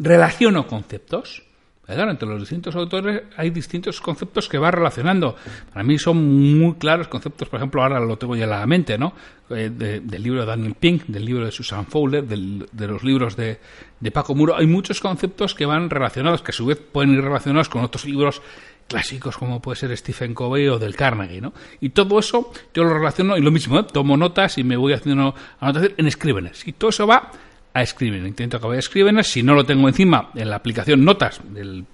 relaciono 0.02 0.68
conceptos. 0.68 1.44
Claro, 1.86 2.12
entre 2.12 2.30
los 2.30 2.40
distintos 2.40 2.74
autores 2.76 3.24
hay 3.36 3.50
distintos 3.50 4.00
conceptos 4.00 4.48
que 4.48 4.58
va 4.58 4.72
relacionando. 4.72 5.36
Para 5.74 5.84
mí 5.84 5.98
son 5.98 6.58
muy 6.58 6.76
claros 6.76 7.10
conceptos, 7.10 7.50
por 7.50 7.60
ejemplo, 7.60 7.84
ahora 7.84 8.00
lo 8.00 8.18
tengo 8.18 8.36
ya 8.36 8.46
en 8.46 8.50
la 8.52 8.66
mente, 8.66 8.98
¿no? 8.98 9.14
Eh, 9.50 9.70
del 9.70 10.24
libro 10.24 10.42
de 10.42 10.46
Daniel 10.46 10.76
Pink, 10.76 11.08
del 11.08 11.26
libro 11.26 11.44
de 11.44 11.52
Susan 11.52 11.86
Fowler, 11.86 12.24
de 12.24 12.88
los 12.88 13.04
libros 13.04 13.36
de, 13.36 13.60
de, 14.00 14.12
Paco 14.12 14.36
Muro. 14.36 14.56
Hay 14.56 14.68
muchos 14.68 15.02
conceptos 15.02 15.54
que 15.54 15.66
van 15.66 15.90
relacionados, 15.90 16.42
que 16.42 16.52
a 16.52 16.54
su 16.54 16.66
vez 16.66 16.78
pueden 16.80 17.14
ir 17.14 17.22
relacionados 17.22 17.68
con 17.68 17.84
otros 17.84 18.06
libros 18.06 18.42
clásicos 18.88 19.38
como 19.38 19.62
puede 19.62 19.78
ser 19.78 19.96
Stephen 19.98 20.34
Covey 20.34 20.68
o 20.68 20.78
del 20.78 20.96
Carnegie, 20.96 21.42
¿no? 21.42 21.54
Y 21.80 21.90
todo 21.90 22.20
eso 22.20 22.52
yo 22.74 22.84
lo 22.84 22.94
relaciono 22.94 23.38
y 23.38 23.42
lo 23.42 23.52
mismo, 23.52 23.80
¿eh? 23.80 23.86
tomo 23.92 24.18
notas 24.18 24.58
y 24.58 24.64
me 24.64 24.76
voy 24.76 24.94
haciendo 24.94 25.34
anotaciones 25.60 25.98
en 25.98 26.12
Scrivener. 26.12 26.54
Y 26.66 26.74
todo 26.74 26.90
eso 26.90 27.08
va 27.08 27.32
a 27.74 27.86
Scrivener. 27.86 28.28
Intento 28.28 28.58
acabar 28.58 28.76
de 28.76 28.82
Scrivener. 28.82 29.24
Si 29.24 29.44
no 29.44 29.54
lo 29.54 29.64
tengo 29.64 29.88
encima 29.88 30.32
en 30.36 30.50
la 30.50 30.58
aplicación 30.58 31.04
Notas 31.04 31.42
del, 31.54 31.86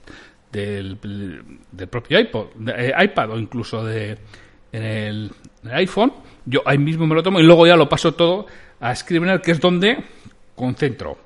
del, 0.51 0.97
propio 1.89 2.19
iPod, 2.19 2.47
eh, 2.69 2.93
iPad 2.97 3.31
o 3.31 3.39
incluso 3.39 3.83
de, 3.83 4.17
en 4.71 4.83
el, 4.83 5.31
iPhone, 5.71 6.13
yo 6.45 6.61
ahí 6.65 6.77
mismo 6.77 7.05
me 7.05 7.15
lo 7.15 7.23
tomo 7.23 7.39
y 7.39 7.43
luego 7.43 7.67
ya 7.67 7.75
lo 7.75 7.89
paso 7.89 8.13
todo 8.13 8.45
a 8.79 8.95
Scrivener, 8.95 9.41
que 9.41 9.51
es 9.51 9.59
donde 9.59 9.97
concentro 10.55 11.17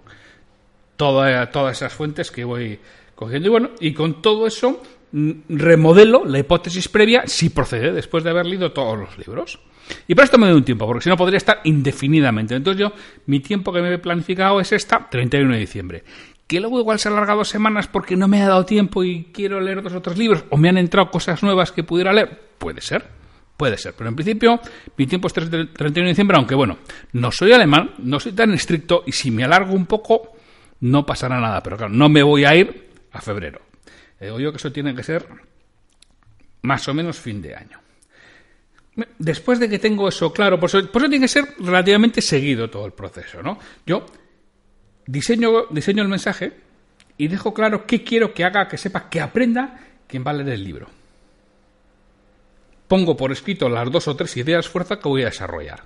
todas 0.95 1.77
esas 1.77 1.93
fuentes 1.93 2.29
que 2.31 2.43
voy 2.43 2.79
cogiendo. 3.15 3.47
Y 3.47 3.51
bueno, 3.51 3.69
y 3.79 3.93
con 3.93 4.21
todo 4.21 4.45
eso 4.45 4.81
mm, 5.11 5.31
remodelo 5.49 6.25
la 6.25 6.39
hipótesis 6.39 6.87
previa 6.89 7.23
si 7.25 7.49
procede 7.49 7.91
después 7.91 8.23
de 8.23 8.29
haber 8.29 8.45
leído 8.45 8.71
todos 8.71 8.97
los 8.97 9.17
libros. 9.17 9.59
Y 10.07 10.15
para 10.15 10.25
esto 10.25 10.37
me 10.37 10.47
doy 10.47 10.57
un 10.57 10.63
tiempo, 10.63 10.85
porque 10.85 11.03
si 11.03 11.09
no 11.09 11.17
podría 11.17 11.37
estar 11.37 11.61
indefinidamente. 11.63 12.55
Entonces 12.55 12.79
yo, 12.79 12.93
mi 13.25 13.39
tiempo 13.39 13.71
que 13.71 13.81
me 13.81 13.93
he 13.93 13.97
planificado 13.97 14.59
es 14.59 14.71
esta, 14.71 15.09
31 15.09 15.53
de 15.53 15.59
diciembre. 15.59 16.03
Que 16.47 16.59
luego 16.59 16.79
igual 16.79 16.99
se 16.99 17.09
alarga 17.09 17.33
dos 17.33 17.49
semanas 17.49 17.87
porque 17.87 18.15
no 18.15 18.27
me 18.27 18.41
ha 18.41 18.47
dado 18.47 18.65
tiempo 18.65 19.03
y 19.03 19.25
quiero 19.33 19.61
leer 19.61 19.81
dos 19.81 19.93
o 19.93 20.01
tres 20.01 20.17
libros, 20.17 20.43
o 20.49 20.57
me 20.57 20.69
han 20.69 20.77
entrado 20.77 21.09
cosas 21.09 21.43
nuevas 21.43 21.71
que 21.71 21.83
pudiera 21.83 22.13
leer. 22.13 22.39
Puede 22.57 22.81
ser, 22.81 23.05
puede 23.57 23.77
ser. 23.77 23.93
Pero 23.97 24.09
en 24.09 24.15
principio, 24.15 24.59
mi 24.97 25.07
tiempo 25.07 25.27
es 25.27 25.33
31 25.33 25.91
de 25.93 26.07
diciembre, 26.07 26.37
aunque 26.37 26.55
bueno, 26.55 26.79
no 27.13 27.31
soy 27.31 27.53
alemán, 27.53 27.91
no 27.99 28.19
soy 28.19 28.33
tan 28.33 28.53
estricto, 28.53 29.03
y 29.05 29.11
si 29.13 29.31
me 29.31 29.43
alargo 29.43 29.73
un 29.73 29.85
poco, 29.85 30.33
no 30.81 31.05
pasará 31.05 31.39
nada. 31.39 31.63
Pero 31.63 31.77
claro, 31.77 31.93
no 31.93 32.09
me 32.09 32.21
voy 32.21 32.43
a 32.45 32.55
ir 32.55 32.89
a 33.11 33.21
febrero. 33.21 33.61
Digo 34.19 34.39
yo 34.39 34.51
que 34.51 34.57
eso 34.57 34.71
tiene 34.71 34.93
que 34.93 35.03
ser 35.03 35.25
más 36.61 36.87
o 36.87 36.93
menos 36.93 37.19
fin 37.19 37.41
de 37.41 37.55
año. 37.55 37.79
Después 39.19 39.59
de 39.59 39.69
que 39.69 39.79
tengo 39.79 40.09
eso 40.09 40.33
claro, 40.33 40.59
por 40.59 40.67
eso, 40.67 40.85
tiene 40.89 41.21
que 41.21 41.27
ser 41.27 41.55
relativamente 41.59 42.21
seguido 42.21 42.69
todo 42.69 42.85
el 42.85 42.91
proceso, 42.91 43.41
¿no? 43.41 43.57
Yo 43.85 44.05
diseño, 45.05 45.67
diseño 45.69 46.03
el 46.03 46.09
mensaje 46.09 46.51
y 47.17 47.27
dejo 47.27 47.53
claro 47.53 47.85
qué 47.85 48.03
quiero 48.03 48.33
que 48.33 48.43
haga, 48.43 48.67
que 48.67 48.77
sepa, 48.77 49.09
que 49.09 49.21
aprenda 49.21 49.79
quien 50.07 50.25
va 50.25 50.31
a 50.31 50.33
leer 50.33 50.49
el 50.49 50.63
libro. 50.63 50.87
Pongo 52.87 53.15
por 53.15 53.31
escrito 53.31 53.69
las 53.69 53.89
dos 53.89 54.09
o 54.09 54.15
tres 54.15 54.35
ideas 54.35 54.67
fuerza 54.67 54.99
que 54.99 55.07
voy 55.07 55.21
a 55.21 55.25
desarrollar. 55.25 55.83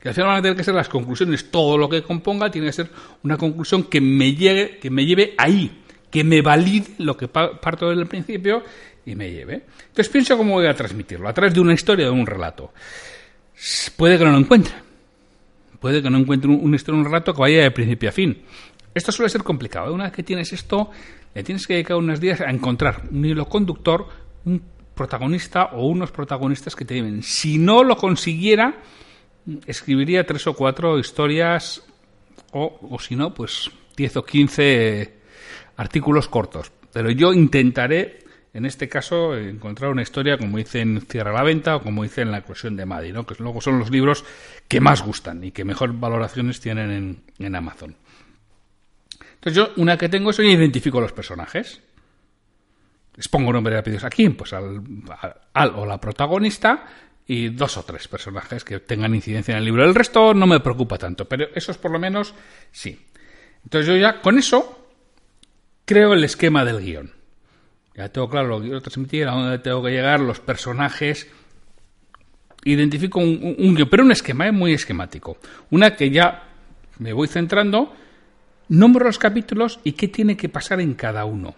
Que 0.00 0.10
al 0.10 0.14
final 0.14 0.28
van 0.28 0.38
a 0.38 0.42
tener 0.42 0.56
que 0.56 0.62
ser 0.62 0.74
las 0.74 0.88
conclusiones, 0.88 1.50
todo 1.50 1.76
lo 1.76 1.88
que 1.88 2.02
componga 2.02 2.50
tiene 2.50 2.68
que 2.68 2.72
ser 2.74 2.90
una 3.24 3.36
conclusión 3.36 3.84
que 3.84 4.00
me 4.00 4.34
llegue, 4.34 4.78
que 4.78 4.90
me 4.90 5.04
lleve 5.04 5.34
ahí, 5.38 5.82
que 6.10 6.22
me 6.22 6.42
valide 6.42 6.94
lo 6.98 7.16
que 7.16 7.26
parto 7.26 7.88
del 7.88 8.06
principio 8.06 8.62
y 9.06 9.14
me 9.14 9.30
lleve. 9.30 9.64
Entonces 9.88 10.08
pienso 10.08 10.36
cómo 10.36 10.54
voy 10.54 10.66
a 10.66 10.74
transmitirlo, 10.74 11.28
a 11.28 11.34
través 11.34 11.54
de 11.54 11.60
una 11.60 11.74
historia 11.74 12.06
de 12.06 12.12
un 12.12 12.26
relato. 12.26 12.72
Puede 13.96 14.18
que 14.18 14.24
no 14.24 14.32
lo 14.32 14.38
encuentre. 14.38 14.74
Puede 15.80 16.02
que 16.02 16.10
no 16.10 16.18
encuentre 16.18 16.50
una 16.50 16.76
historia 16.76 16.96
o 16.96 17.00
un 17.00 17.06
relato 17.06 17.34
que 17.34 17.40
vaya 17.40 17.62
de 17.62 17.70
principio 17.70 18.08
a 18.08 18.12
fin. 18.12 18.42
Esto 18.94 19.12
suele 19.12 19.28
ser 19.28 19.42
complicado. 19.42 19.90
¿eh? 19.90 19.92
Una 19.92 20.04
vez 20.04 20.12
que 20.12 20.22
tienes 20.22 20.52
esto, 20.52 20.90
le 21.34 21.42
tienes 21.42 21.66
que 21.66 21.74
dedicar 21.74 21.96
unos 21.96 22.20
días 22.20 22.40
a 22.40 22.50
encontrar 22.50 23.02
un 23.10 23.24
hilo 23.24 23.46
conductor, 23.46 24.06
un 24.44 24.62
protagonista 24.94 25.70
o 25.72 25.86
unos 25.86 26.10
protagonistas 26.10 26.74
que 26.74 26.84
te 26.84 26.94
lleven. 26.94 27.22
Si 27.22 27.58
no 27.58 27.82
lo 27.84 27.96
consiguiera, 27.96 28.80
escribiría 29.66 30.24
tres 30.24 30.46
o 30.46 30.54
cuatro 30.54 30.98
historias 30.98 31.82
o, 32.52 32.78
o 32.90 32.98
si 32.98 33.16
no, 33.16 33.34
pues 33.34 33.70
diez 33.96 34.16
o 34.16 34.24
quince 34.24 35.18
artículos 35.76 36.28
cortos. 36.28 36.72
Pero 36.92 37.10
yo 37.10 37.32
intentaré 37.32 38.23
en 38.54 38.66
este 38.66 38.88
caso, 38.88 39.36
encontrar 39.36 39.90
una 39.90 40.02
historia 40.02 40.38
como 40.38 40.58
dice 40.58 40.80
en 40.80 41.00
Cierra 41.00 41.32
la 41.32 41.42
Venta 41.42 41.74
o 41.74 41.82
como 41.82 42.04
dice 42.04 42.22
en 42.22 42.30
La 42.30 42.38
eclosión 42.38 42.76
de 42.76 42.86
Maddy, 42.86 43.12
¿no? 43.12 43.26
que 43.26 43.34
luego 43.40 43.60
son 43.60 43.80
los 43.80 43.90
libros 43.90 44.24
que 44.68 44.80
más 44.80 45.02
gustan 45.02 45.42
y 45.42 45.50
que 45.50 45.64
mejor 45.64 45.92
valoraciones 45.92 46.60
tienen 46.60 47.24
en, 47.36 47.56
Amazon. 47.56 47.96
Entonces 49.34 49.56
yo, 49.56 49.72
una 49.76 49.98
que 49.98 50.08
tengo 50.08 50.30
eso, 50.30 50.42
yo 50.42 50.50
identifico 50.50 51.00
los 51.00 51.12
personajes. 51.12 51.80
Les 53.16 53.28
pongo 53.28 53.52
nombre 53.52 53.74
rápidos 53.74 54.04
a 54.04 54.10
quién, 54.10 54.36
pues 54.36 54.52
al, 54.52 54.82
al, 55.52 55.70
o 55.74 55.84
la 55.84 56.00
protagonista 56.00 56.86
y 57.26 57.48
dos 57.48 57.76
o 57.76 57.82
tres 57.82 58.06
personajes 58.06 58.62
que 58.62 58.78
tengan 58.78 59.16
incidencia 59.16 59.52
en 59.52 59.58
el 59.58 59.64
libro. 59.64 59.84
El 59.84 59.96
resto 59.96 60.32
no 60.32 60.46
me 60.46 60.60
preocupa 60.60 60.96
tanto, 60.96 61.28
pero 61.28 61.48
esos 61.56 61.76
por 61.76 61.90
lo 61.90 61.98
menos 61.98 62.34
sí. 62.70 63.04
Entonces 63.64 63.88
yo 63.88 63.96
ya 63.96 64.20
con 64.20 64.38
eso 64.38 64.88
creo 65.84 66.12
el 66.12 66.22
esquema 66.22 66.64
del 66.64 66.80
guion. 66.80 67.23
Ya 67.96 68.08
tengo 68.08 68.28
claro 68.28 68.48
lo 68.48 68.58
que 68.58 68.64
quiero 68.64 68.80
transmitir, 68.80 69.28
a 69.28 69.32
dónde 69.32 69.58
tengo 69.58 69.82
que 69.82 69.90
llegar, 69.90 70.20
los 70.20 70.40
personajes. 70.40 71.28
Identifico 72.64 73.20
un, 73.20 73.54
un, 73.58 73.88
pero 73.88 74.02
un 74.02 74.10
esquema, 74.10 74.46
es 74.46 74.52
muy 74.52 74.72
esquemático. 74.72 75.38
Una 75.70 75.94
que 75.94 76.10
ya 76.10 76.48
me 76.98 77.12
voy 77.12 77.28
centrando, 77.28 77.94
nombro 78.68 79.04
los 79.04 79.18
capítulos 79.18 79.78
y 79.84 79.92
qué 79.92 80.08
tiene 80.08 80.36
que 80.36 80.48
pasar 80.48 80.80
en 80.80 80.94
cada 80.94 81.24
uno. 81.24 81.54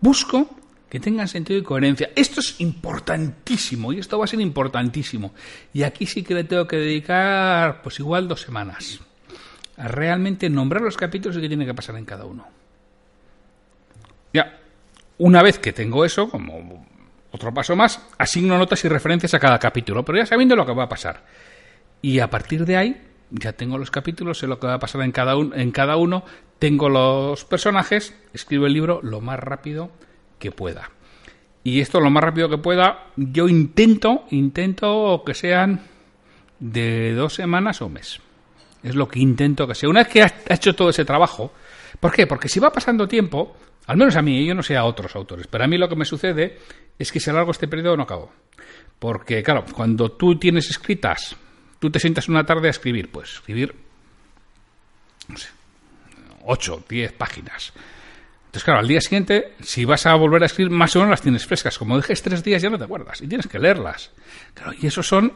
Busco 0.00 0.48
que 0.88 1.00
tengan 1.00 1.26
sentido 1.26 1.58
y 1.58 1.64
coherencia. 1.64 2.10
Esto 2.14 2.38
es 2.38 2.60
importantísimo 2.60 3.92
y 3.92 3.98
esto 3.98 4.16
va 4.16 4.26
a 4.26 4.28
ser 4.28 4.40
importantísimo. 4.40 5.34
Y 5.72 5.82
aquí 5.82 6.06
sí 6.06 6.22
que 6.22 6.34
le 6.34 6.44
tengo 6.44 6.68
que 6.68 6.76
dedicar, 6.76 7.82
pues 7.82 7.98
igual 7.98 8.28
dos 8.28 8.42
semanas, 8.42 9.00
a 9.76 9.88
realmente 9.88 10.48
nombrar 10.48 10.82
los 10.82 10.96
capítulos 10.96 11.36
y 11.38 11.40
qué 11.40 11.48
tiene 11.48 11.66
que 11.66 11.74
pasar 11.74 11.96
en 11.96 12.04
cada 12.04 12.26
uno. 12.26 12.46
Una 15.18 15.42
vez 15.42 15.58
que 15.58 15.72
tengo 15.72 16.04
eso, 16.04 16.28
como 16.28 16.86
otro 17.30 17.54
paso 17.54 17.76
más, 17.76 18.04
asigno 18.18 18.58
notas 18.58 18.84
y 18.84 18.88
referencias 18.88 19.34
a 19.34 19.40
cada 19.40 19.58
capítulo, 19.58 20.04
pero 20.04 20.18
ya 20.18 20.26
sabiendo 20.26 20.56
lo 20.56 20.66
que 20.66 20.74
va 20.74 20.84
a 20.84 20.88
pasar. 20.88 21.24
Y 22.02 22.18
a 22.18 22.30
partir 22.30 22.64
de 22.64 22.76
ahí, 22.76 23.00
ya 23.30 23.52
tengo 23.52 23.78
los 23.78 23.90
capítulos, 23.90 24.38
sé 24.38 24.46
lo 24.46 24.58
que 24.58 24.66
va 24.66 24.74
a 24.74 24.78
pasar 24.78 25.02
en 25.02 25.12
cada, 25.12 25.34
en 25.34 25.70
cada 25.70 25.96
uno, 25.96 26.24
tengo 26.58 26.88
los 26.88 27.44
personajes, 27.44 28.14
escribo 28.32 28.66
el 28.66 28.72
libro 28.72 29.00
lo 29.02 29.20
más 29.20 29.38
rápido 29.38 29.90
que 30.38 30.50
pueda. 30.52 30.90
Y 31.62 31.80
esto 31.80 32.00
lo 32.00 32.10
más 32.10 32.22
rápido 32.22 32.48
que 32.48 32.58
pueda, 32.58 33.06
yo 33.16 33.48
intento, 33.48 34.26
intento 34.30 35.22
que 35.24 35.34
sean 35.34 35.80
de 36.58 37.14
dos 37.14 37.34
semanas 37.34 37.80
o 37.80 37.86
un 37.86 37.94
mes. 37.94 38.20
Es 38.82 38.94
lo 38.94 39.08
que 39.08 39.18
intento 39.18 39.66
que 39.66 39.74
sea. 39.74 39.88
Una 39.88 40.02
vez 40.02 40.08
que 40.08 40.22
ha 40.22 40.32
hecho 40.50 40.74
todo 40.74 40.90
ese 40.90 41.04
trabajo, 41.06 41.52
¿por 42.00 42.12
qué? 42.12 42.26
Porque 42.26 42.48
si 42.48 42.60
va 42.60 42.70
pasando 42.70 43.08
tiempo, 43.08 43.56
al 43.86 43.96
menos 43.96 44.16
a 44.16 44.22
mí, 44.22 44.46
yo 44.46 44.54
no 44.54 44.62
sé 44.62 44.76
a 44.76 44.84
otros 44.84 45.14
autores, 45.14 45.46
pero 45.46 45.64
a 45.64 45.66
mí 45.66 45.76
lo 45.76 45.88
que 45.88 45.96
me 45.96 46.04
sucede 46.04 46.58
es 46.98 47.12
que 47.12 47.20
si 47.20 47.30
alargo 47.30 47.50
este 47.50 47.68
periodo 47.68 47.96
no 47.96 48.04
acabo. 48.04 48.32
Porque, 48.98 49.42
claro, 49.42 49.64
cuando 49.74 50.12
tú 50.12 50.38
tienes 50.38 50.70
escritas, 50.70 51.36
tú 51.78 51.90
te 51.90 51.98
sientas 51.98 52.28
una 52.28 52.44
tarde 52.44 52.68
a 52.68 52.70
escribir, 52.70 53.10
pues 53.10 53.34
escribir, 53.34 53.74
no 55.28 55.36
sé, 55.36 55.48
8, 56.44 56.84
10 56.88 57.12
páginas. 57.12 57.72
Entonces, 58.46 58.64
claro, 58.64 58.80
al 58.80 58.88
día 58.88 59.00
siguiente, 59.00 59.54
si 59.60 59.84
vas 59.84 60.06
a 60.06 60.14
volver 60.14 60.42
a 60.44 60.46
escribir, 60.46 60.70
más 60.70 60.94
o 60.94 61.00
menos 61.00 61.10
las 61.10 61.22
tienes 61.22 61.44
frescas. 61.44 61.76
Como 61.76 61.96
dejes 61.96 62.22
tres 62.22 62.44
días, 62.44 62.62
ya 62.62 62.70
no 62.70 62.78
te 62.78 62.84
acuerdas 62.84 63.20
y 63.20 63.26
tienes 63.26 63.48
que 63.48 63.58
leerlas. 63.58 64.12
Claro, 64.54 64.72
y 64.80 64.86
eso 64.86 65.02
son 65.02 65.32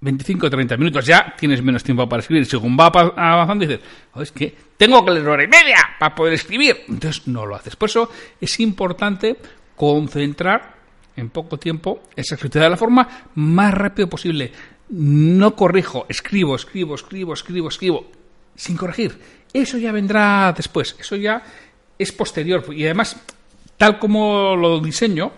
25 0.00 0.46
o 0.46 0.50
30 0.50 0.76
minutos. 0.76 1.06
Ya 1.06 1.34
tienes 1.38 1.62
menos 1.62 1.82
tiempo 1.82 2.08
para 2.08 2.20
escribir. 2.20 2.46
Según 2.46 2.76
va 2.78 2.86
avanzando, 2.86 3.66
dices, 3.66 3.80
oh, 4.14 4.22
es 4.22 4.32
que 4.32 4.54
tengo 4.76 5.04
que 5.04 5.10
leer 5.12 5.28
hora 5.28 5.44
y 5.44 5.48
media 5.48 5.78
para 5.98 6.14
poder 6.14 6.34
escribir. 6.34 6.84
Entonces, 6.88 7.26
no 7.26 7.46
lo 7.46 7.56
haces. 7.56 7.76
Por 7.76 7.88
eso 7.88 8.10
es 8.40 8.60
importante 8.60 9.36
concentrar 9.76 10.74
en 11.16 11.30
poco 11.30 11.58
tiempo 11.58 12.02
esa 12.16 12.34
escritura 12.34 12.64
de 12.64 12.70
la 12.70 12.76
forma 12.76 13.08
más 13.34 13.74
rápido 13.74 14.08
posible. 14.08 14.52
No 14.88 15.54
corrijo, 15.54 16.06
escribo, 16.08 16.56
escribo, 16.56 16.94
escribo, 16.94 17.34
escribo, 17.34 17.68
escribo, 17.68 18.10
sin 18.56 18.76
corregir 18.76 19.16
eso 19.52 19.78
ya 19.78 19.92
vendrá 19.92 20.52
después, 20.56 20.96
eso 20.98 21.16
ya 21.16 21.42
es 21.98 22.12
posterior. 22.12 22.64
Y 22.72 22.84
además, 22.84 23.16
tal 23.76 23.98
como 23.98 24.56
lo 24.56 24.80
diseño, 24.80 25.32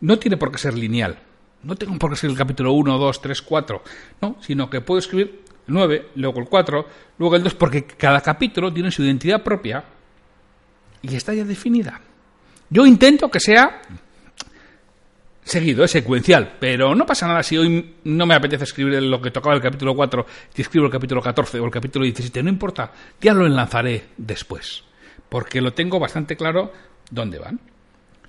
no 0.00 0.18
tiene 0.18 0.36
por 0.36 0.52
qué 0.52 0.58
ser 0.58 0.74
lineal. 0.74 1.18
No 1.62 1.74
tengo 1.76 1.98
por 1.98 2.10
qué 2.10 2.16
ser 2.16 2.30
el 2.30 2.36
capítulo 2.36 2.72
1, 2.72 2.98
2, 2.98 3.20
3, 3.20 3.42
4, 3.42 3.82
no, 4.20 4.36
sino 4.40 4.70
que 4.70 4.80
puedo 4.80 4.98
escribir 4.98 5.42
el 5.66 5.74
9, 5.74 6.08
luego 6.14 6.40
el 6.40 6.46
4, 6.46 6.86
luego 7.18 7.36
el 7.36 7.42
2, 7.42 7.54
porque 7.54 7.84
cada 7.84 8.20
capítulo 8.20 8.72
tiene 8.72 8.90
su 8.90 9.02
identidad 9.02 9.42
propia 9.42 9.84
y 11.02 11.14
está 11.14 11.34
ya 11.34 11.44
definida. 11.44 12.00
Yo 12.70 12.86
intento 12.86 13.28
que 13.28 13.40
sea 13.40 13.82
seguido, 15.42 15.82
es 15.82 15.90
secuencial, 15.90 16.56
pero 16.60 16.94
no 16.94 17.06
pasa 17.06 17.26
nada 17.26 17.42
si 17.42 17.56
hoy 17.56 17.94
no 18.04 18.26
me 18.26 18.34
apetece 18.34 18.64
escribir 18.64 19.02
lo 19.02 19.20
que 19.20 19.30
tocaba 19.30 19.54
el 19.54 19.62
capítulo 19.62 19.96
4 19.96 20.26
y 20.54 20.60
escribo 20.60 20.86
el 20.86 20.92
capítulo 20.92 21.22
14 21.22 21.58
o 21.58 21.64
el 21.64 21.70
capítulo 21.70 22.04
17, 22.04 22.42
no 22.42 22.50
importa, 22.50 22.92
ya 23.20 23.32
lo 23.32 23.46
enlazaré 23.46 24.08
después, 24.16 24.84
porque 25.28 25.60
lo 25.60 25.72
tengo 25.72 25.98
bastante 25.98 26.36
claro 26.36 26.72
dónde 27.10 27.38
van. 27.38 27.58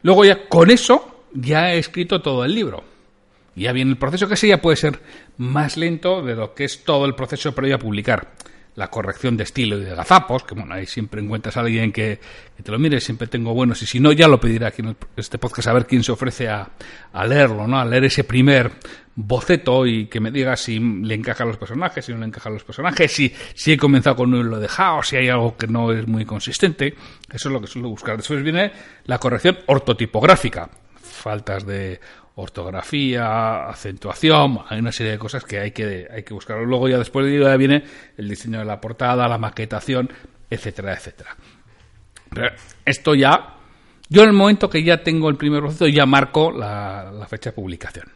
Luego 0.01 0.23
ya 0.23 0.47
con 0.47 0.71
eso 0.71 1.25
ya 1.33 1.73
he 1.73 1.79
escrito 1.79 2.21
todo 2.21 2.45
el 2.45 2.55
libro. 2.55 2.83
Ya 3.59 3.73
viene 3.73 3.91
el 3.91 3.97
proceso 3.97 4.27
que 4.27 4.35
ya 4.35 4.61
puede 4.61 4.77
ser 4.77 4.99
más 5.37 5.77
lento 5.77 6.21
de 6.21 6.35
lo 6.35 6.53
que 6.53 6.63
es 6.63 6.83
todo 6.83 7.05
el 7.05 7.15
proceso 7.15 7.53
previo 7.53 7.75
a 7.75 7.79
publicar 7.79 8.33
la 8.75 8.89
corrección 8.89 9.35
de 9.35 9.43
estilo 9.43 9.77
y 9.77 9.83
de 9.83 9.93
gazapos, 9.93 10.45
que 10.45 10.55
bueno, 10.55 10.73
ahí 10.73 10.85
siempre 10.85 11.21
encuentras 11.21 11.57
a 11.57 11.59
alguien 11.59 11.91
que, 11.91 12.17
te 12.63 12.71
lo 12.71 12.79
mire, 12.79 13.01
siempre 13.01 13.27
tengo 13.27 13.53
buenos, 13.53 13.81
y 13.81 13.85
si 13.85 13.99
no, 13.99 14.13
ya 14.13 14.29
lo 14.29 14.39
pediré 14.39 14.67
aquí 14.67 14.81
en 14.81 14.95
este 15.17 15.37
podcast 15.37 15.67
a 15.67 15.73
ver 15.73 15.85
quién 15.85 16.01
se 16.01 16.13
ofrece 16.13 16.47
a, 16.47 16.69
leerlo, 17.27 17.67
¿no? 17.67 17.77
A 17.77 17.83
leer 17.83 18.05
ese 18.05 18.23
primer 18.23 18.71
boceto 19.15 19.85
y 19.85 20.05
que 20.05 20.21
me 20.21 20.31
diga 20.31 20.55
si 20.55 20.79
le 20.79 21.13
encajan 21.13 21.49
los 21.49 21.57
personajes, 21.57 22.05
si 22.05 22.13
no 22.13 22.19
le 22.19 22.27
encajan 22.27 22.53
los 22.53 22.63
personajes, 22.63 23.11
si, 23.11 23.33
si 23.53 23.73
he 23.73 23.77
comenzado 23.77 24.15
con 24.15 24.29
uno 24.29 24.39
y 24.39 24.49
lo 24.49 24.57
he 24.57 24.61
dejado, 24.61 25.03
si 25.03 25.17
hay 25.17 25.27
algo 25.27 25.57
que 25.57 25.67
no 25.67 25.91
es 25.91 26.07
muy 26.07 26.23
consistente. 26.23 26.95
Eso 27.29 27.49
es 27.49 27.53
lo 27.53 27.59
que 27.59 27.67
suelo 27.67 27.89
buscar. 27.89 28.15
Después 28.15 28.41
viene 28.41 28.71
la 29.03 29.17
corrección 29.17 29.57
ortotipográfica. 29.65 30.69
Faltas 30.95 31.65
de 31.65 31.99
ortografía, 32.41 33.69
acentuación, 33.69 34.59
hay 34.67 34.79
una 34.79 34.91
serie 34.91 35.13
de 35.13 35.19
cosas 35.19 35.43
que 35.43 35.59
hay 35.59 35.71
que, 35.71 36.07
hay 36.09 36.23
que 36.23 36.33
buscar. 36.33 36.59
Luego 36.59 36.87
ya 36.87 36.97
después 36.97 37.25
de 37.25 37.39
ya 37.39 37.55
viene 37.57 37.83
el 38.17 38.29
diseño 38.29 38.59
de 38.59 38.65
la 38.65 38.79
portada, 38.79 39.27
la 39.27 39.37
maquetación, 39.37 40.09
etcétera, 40.49 40.93
etcétera. 40.93 41.35
Pero 42.29 42.51
esto 42.85 43.15
ya, 43.15 43.55
yo 44.07 44.23
en 44.23 44.29
el 44.29 44.35
momento 44.35 44.69
que 44.69 44.83
ya 44.83 45.03
tengo 45.03 45.29
el 45.29 45.35
primer 45.35 45.61
proceso 45.61 45.87
ya 45.87 46.05
marco 46.05 46.51
la, 46.51 47.25
fecha 47.29 47.49
de 47.49 47.55
publicación. 47.55 48.07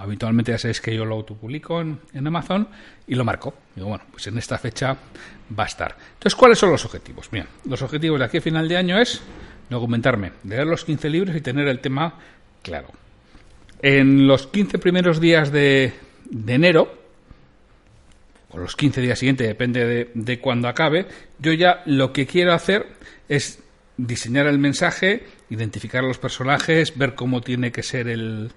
habitualmente 0.00 0.52
ya 0.52 0.58
sabéis 0.58 0.80
que 0.80 0.94
yo 0.94 1.04
lo 1.04 1.14
autopublico 1.16 1.80
en, 1.80 2.00
en 2.12 2.26
Amazon 2.26 2.68
y 3.06 3.14
lo 3.14 3.24
marco. 3.24 3.54
Digo, 3.74 3.88
bueno, 3.88 4.04
pues 4.10 4.26
en 4.26 4.38
esta 4.38 4.58
fecha 4.58 4.96
va 5.58 5.64
a 5.64 5.66
estar. 5.66 5.96
Entonces, 6.14 6.34
¿cuáles 6.34 6.58
son 6.58 6.70
los 6.70 6.84
objetivos? 6.84 7.30
Bien, 7.30 7.46
los 7.66 7.82
objetivos 7.82 8.18
de 8.18 8.24
aquí 8.24 8.38
a 8.38 8.42
final 8.42 8.68
de 8.68 8.76
año 8.76 8.98
es 8.98 9.20
documentarme, 9.68 10.32
leer 10.44 10.66
los 10.66 10.84
15 10.84 11.10
libros 11.10 11.36
y 11.36 11.40
tener 11.40 11.68
el 11.68 11.80
tema 11.80 12.14
claro. 12.62 12.88
En 13.86 14.26
los 14.26 14.46
15 14.46 14.78
primeros 14.78 15.20
días 15.20 15.52
de, 15.52 15.92
enero, 16.46 16.90
o 18.48 18.58
los 18.58 18.76
15 18.76 19.02
días 19.02 19.18
siguientes, 19.18 19.46
depende 19.46 19.84
de, 19.84 20.10
de 20.14 20.40
cuándo 20.40 20.68
acabe, 20.68 21.06
yo 21.38 21.52
ya 21.52 21.82
lo 21.84 22.10
que 22.10 22.26
quiero 22.26 22.54
hacer 22.54 22.86
es 23.28 23.62
diseñar 23.98 24.46
el 24.46 24.58
mensaje, 24.58 25.26
identificar 25.50 26.02
los 26.02 26.16
personajes, 26.16 26.96
ver 26.96 27.14
cómo 27.14 27.42
tiene 27.42 27.72
que 27.72 27.82
ser 27.82 28.08
el 28.08 28.52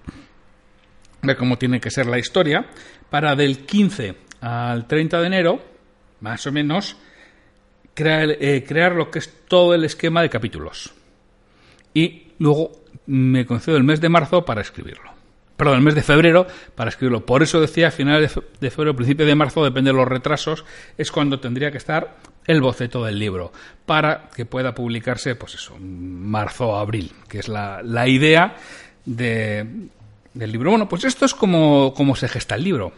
ver 1.20 1.36
cómo 1.36 1.58
tiene 1.58 1.78
que 1.78 1.90
ser 1.90 2.06
la 2.06 2.18
historia 2.18 2.64
para 3.10 3.36
del 3.36 3.66
15 3.66 4.14
al 4.40 4.86
30 4.86 5.20
de 5.20 5.26
enero, 5.26 5.62
más 6.20 6.46
o 6.46 6.52
menos, 6.52 6.96
eh, 7.94 8.64
crear 8.66 8.92
lo 8.92 9.10
que 9.10 9.18
es 9.18 9.30
todo 9.46 9.74
el 9.74 9.84
esquema 9.84 10.22
de 10.22 10.30
capítulos. 10.30 10.94
Y 11.92 12.28
luego 12.38 12.72
me 13.04 13.44
concedo 13.44 13.76
el 13.76 13.84
mes 13.84 14.00
de 14.00 14.08
marzo 14.08 14.42
para 14.46 14.62
escribirlo 14.62 15.17
perdón, 15.58 15.78
el 15.78 15.82
mes 15.82 15.96
de 15.96 16.02
febrero 16.02 16.46
para 16.76 16.88
escribirlo. 16.88 17.26
Por 17.26 17.42
eso 17.42 17.60
decía, 17.60 17.88
a 17.88 17.90
finales 17.90 18.38
de 18.60 18.70
febrero, 18.70 18.94
principio 18.94 19.26
de 19.26 19.34
marzo, 19.34 19.64
depende 19.64 19.90
de 19.90 19.96
los 19.96 20.06
retrasos, 20.06 20.64
es 20.96 21.10
cuando 21.10 21.40
tendría 21.40 21.72
que 21.72 21.78
estar 21.78 22.16
el 22.46 22.62
boceto 22.62 23.04
del 23.04 23.18
libro, 23.18 23.52
para 23.84 24.30
que 24.34 24.46
pueda 24.46 24.74
publicarse, 24.74 25.34
pues 25.34 25.56
eso, 25.56 25.76
marzo 25.80 26.68
o 26.68 26.76
abril, 26.76 27.12
que 27.28 27.40
es 27.40 27.48
la, 27.48 28.08
idea 28.08 28.56
de, 29.04 29.66
del 30.32 30.52
libro. 30.52 30.70
Bueno, 30.70 30.88
pues 30.88 31.04
esto 31.04 31.26
es 31.26 31.34
como, 31.34 31.92
como 31.92 32.14
se 32.14 32.28
gesta 32.28 32.54
el 32.54 32.64
libro 32.64 32.92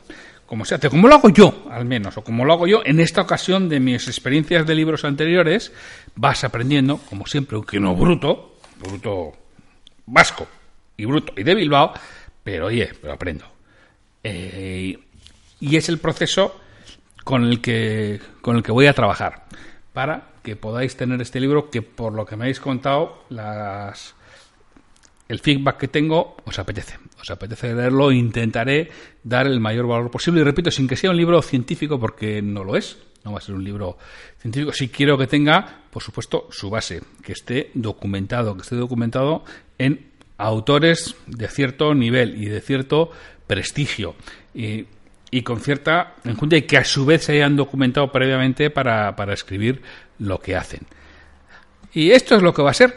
como 0.44 0.64
se 0.64 0.74
hace, 0.74 0.90
como 0.90 1.06
lo 1.06 1.14
hago 1.14 1.28
yo, 1.28 1.66
al 1.70 1.84
menos, 1.84 2.16
o 2.18 2.24
como 2.24 2.44
lo 2.44 2.52
hago 2.52 2.66
yo 2.66 2.82
en 2.84 2.98
esta 2.98 3.20
ocasión 3.20 3.68
de 3.68 3.78
mis 3.78 4.08
experiencias 4.08 4.66
de 4.66 4.74
libros 4.74 5.04
anteriores, 5.04 5.72
vas 6.16 6.42
aprendiendo, 6.42 6.98
como 7.08 7.24
siempre, 7.26 7.54
aunque 7.54 7.78
no 7.78 7.94
bruto, 7.94 8.56
bruto 8.80 9.32
vasco 10.06 10.48
y 10.96 11.04
bruto 11.04 11.32
y 11.36 11.44
de 11.44 11.54
Bilbao, 11.54 11.92
pero 12.42 12.66
oye, 12.66 12.90
pero 13.00 13.12
aprendo. 13.12 13.46
Eh, 14.22 14.98
y 15.61 15.76
es 15.76 15.88
el 15.88 15.98
proceso 15.98 16.59
con 17.24 17.44
el 17.44 17.61
que 17.61 18.20
con 18.40 18.57
el 18.57 18.62
que 18.62 18.72
voy 18.72 18.87
a 18.87 18.92
trabajar 18.92 19.44
para 19.92 20.31
que 20.42 20.57
podáis 20.57 20.96
tener 20.96 21.20
este 21.20 21.40
libro 21.40 21.70
que 21.70 21.83
por 21.83 22.14
lo 22.14 22.24
que 22.24 22.37
me 22.37 22.44
habéis 22.44 22.61
contado 22.61 23.24
las 23.29 24.14
el 25.29 25.38
feedback 25.38 25.79
que 25.79 25.88
tengo 25.88 26.37
os 26.44 26.59
apetece. 26.59 26.98
Os 27.20 27.31
apetece 27.31 27.72
leerlo 27.74 28.11
intentaré 28.11 28.90
dar 29.22 29.46
el 29.46 29.61
mayor 29.61 29.87
valor 29.87 30.11
posible. 30.11 30.40
Y 30.40 30.44
repito 30.44 30.70
sin 30.70 30.88
que 30.88 30.96
sea 30.96 31.11
un 31.11 31.16
libro 31.16 31.40
científico 31.40 32.00
porque 32.00 32.42
no 32.42 32.64
lo 32.64 32.76
es. 32.76 32.98
No 33.24 33.33
va 33.33 33.38
a 33.38 33.40
ser 33.40 33.55
un 33.55 33.62
libro 33.62 33.96
científico. 34.38 34.72
Si 34.72 34.88
quiero 34.88 35.16
que 35.16 35.29
tenga 35.29 35.83
por 35.90 36.03
supuesto 36.03 36.48
su 36.50 36.68
base 36.68 37.03
que 37.22 37.33
esté 37.33 37.70
documentado 37.74 38.57
que 38.57 38.62
esté 38.62 38.74
documentado 38.74 39.44
en 39.79 40.09
autores 40.40 41.16
de 41.26 41.48
cierto 41.48 41.94
nivel 41.94 42.42
y 42.42 42.46
de 42.46 42.61
cierto 42.61 43.11
prestigio 43.46 44.14
y, 44.55 44.87
con 45.42 45.61
cierta 45.61 46.14
enjundia 46.24 46.59
y 46.59 46.62
que 46.62 46.79
a 46.79 46.85
su 46.85 47.07
vez 47.07 47.24
se 47.24 47.33
hayan 47.33 47.57
documentado 47.57 48.11
previamente 48.11 48.70
para, 48.70 49.14
para 49.16 49.35
escribir 49.35 49.83
lo 50.18 50.40
que 50.40 50.57
hacen. 50.57 50.81
Y 51.92 52.11
esto 52.11 52.37
es 52.37 52.42
lo 52.42 52.55
que 52.55 52.62
va 52.62 52.70
a 52.70 52.74
ser. 52.74 52.94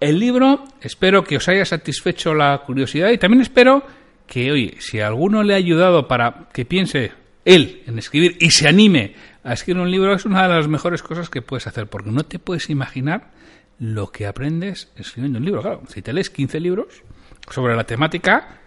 El 0.00 0.18
libro 0.18 0.64
espero 0.80 1.24
que 1.24 1.36
os 1.36 1.48
haya 1.48 1.64
satisfecho 1.64 2.34
la 2.34 2.62
curiosidad 2.66 3.10
y 3.10 3.18
también 3.18 3.42
espero 3.42 3.84
que, 4.26 4.50
oye, 4.52 4.76
si 4.78 5.00
alguno 5.00 5.42
le 5.42 5.54
ha 5.54 5.58
ayudado 5.58 6.08
para 6.08 6.48
que 6.52 6.64
piense 6.64 7.12
él 7.44 7.82
en 7.86 7.98
escribir 7.98 8.36
y 8.40 8.50
se 8.50 8.68
anime 8.68 9.14
a 9.42 9.52
escribir 9.52 9.82
un 9.82 9.90
libro, 9.90 10.14
es 10.14 10.24
una 10.24 10.42
de 10.42 10.54
las 10.54 10.68
mejores 10.68 11.02
cosas 11.02 11.28
que 11.28 11.42
puedes 11.42 11.66
hacer, 11.66 11.86
porque 11.86 12.10
no 12.10 12.24
te 12.24 12.38
puedes 12.38 12.70
imaginar 12.70 13.30
lo 13.78 14.10
que 14.10 14.26
aprendes 14.26 14.90
escribiendo 14.96 15.38
un 15.38 15.44
libro. 15.44 15.62
Claro, 15.62 15.82
si 15.88 16.02
te 16.02 16.12
lees 16.12 16.30
15 16.30 16.60
libros 16.60 17.02
sobre 17.50 17.76
la 17.76 17.84
temática, 17.84 18.60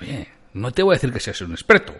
oye, 0.00 0.28
no 0.54 0.70
te 0.72 0.82
voy 0.82 0.94
a 0.94 0.96
decir 0.96 1.12
que 1.12 1.20
seas 1.20 1.40
un 1.40 1.52
experto, 1.52 1.94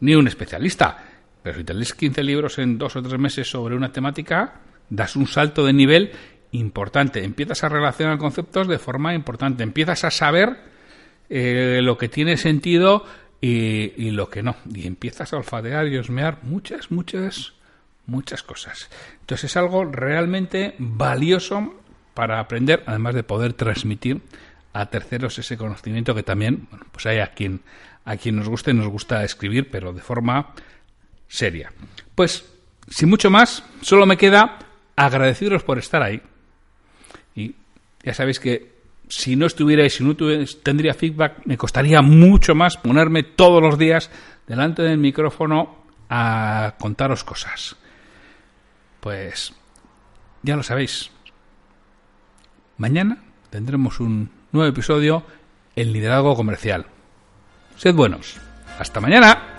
ni 0.00 0.14
un 0.14 0.28
especialista, 0.28 1.04
pero 1.42 1.58
si 1.58 1.64
te 1.64 1.74
lees 1.74 1.94
15 1.94 2.22
libros 2.22 2.58
en 2.58 2.78
dos 2.78 2.96
o 2.96 3.02
tres 3.02 3.18
meses 3.18 3.48
sobre 3.48 3.76
una 3.76 3.92
temática, 3.92 4.60
das 4.88 5.16
un 5.16 5.26
salto 5.26 5.64
de 5.64 5.72
nivel 5.72 6.12
importante, 6.52 7.24
empiezas 7.24 7.64
a 7.64 7.68
relacionar 7.68 8.18
conceptos 8.18 8.68
de 8.68 8.78
forma 8.78 9.14
importante, 9.14 9.62
empiezas 9.62 10.04
a 10.04 10.10
saber 10.10 10.56
eh, 11.28 11.80
lo 11.82 11.98
que 11.98 12.08
tiene 12.08 12.36
sentido 12.36 13.04
y, 13.40 13.92
y, 13.96 14.10
lo 14.12 14.30
que 14.30 14.42
no, 14.42 14.56
y 14.72 14.86
empiezas 14.86 15.32
a 15.32 15.36
olfatear 15.36 15.88
y 15.88 15.98
osmear 15.98 16.38
muchas, 16.44 16.90
muchas, 16.90 17.54
muchas 18.06 18.42
cosas. 18.42 18.88
Entonces 19.20 19.50
es 19.50 19.56
algo 19.56 19.84
realmente 19.84 20.74
valioso 20.78 21.74
para 22.16 22.40
aprender, 22.40 22.82
además 22.86 23.14
de 23.14 23.22
poder 23.22 23.52
transmitir 23.52 24.22
a 24.72 24.86
terceros 24.86 25.38
ese 25.38 25.56
conocimiento 25.56 26.14
que 26.14 26.22
también, 26.22 26.66
bueno, 26.70 26.86
pues 26.90 27.04
hay 27.06 27.18
a 27.18 27.28
quien, 27.28 27.60
a 28.06 28.16
quien 28.16 28.36
nos 28.36 28.48
guste, 28.48 28.72
nos 28.74 28.88
gusta 28.88 29.22
escribir, 29.22 29.70
pero 29.70 29.92
de 29.92 30.00
forma 30.00 30.54
seria. 31.28 31.72
Pues, 32.14 32.50
sin 32.88 33.10
mucho 33.10 33.30
más, 33.30 33.62
solo 33.82 34.06
me 34.06 34.16
queda 34.16 34.58
agradeceros 34.96 35.62
por 35.62 35.78
estar 35.78 36.02
ahí. 36.02 36.22
Y 37.34 37.54
ya 38.02 38.14
sabéis 38.14 38.40
que 38.40 38.72
si 39.08 39.36
no 39.36 39.44
estuvierais, 39.44 39.94
si 39.94 40.02
no 40.02 40.16
tendría 40.62 40.94
feedback, 40.94 41.42
me 41.44 41.58
costaría 41.58 42.00
mucho 42.00 42.54
más 42.54 42.78
ponerme 42.78 43.24
todos 43.24 43.62
los 43.62 43.78
días 43.78 44.10
delante 44.46 44.82
del 44.82 44.96
micrófono 44.96 45.84
a 46.08 46.76
contaros 46.78 47.24
cosas. 47.24 47.76
Pues 49.00 49.52
ya 50.42 50.56
lo 50.56 50.62
sabéis. 50.62 51.10
Mañana 52.78 53.18
tendremos 53.50 54.00
un 54.00 54.30
nuevo 54.52 54.68
episodio 54.68 55.22
en 55.76 55.92
Liderazgo 55.92 56.36
Comercial. 56.36 56.86
Sed 57.76 57.94
buenos. 57.94 58.36
Hasta 58.78 59.00
mañana. 59.00 59.56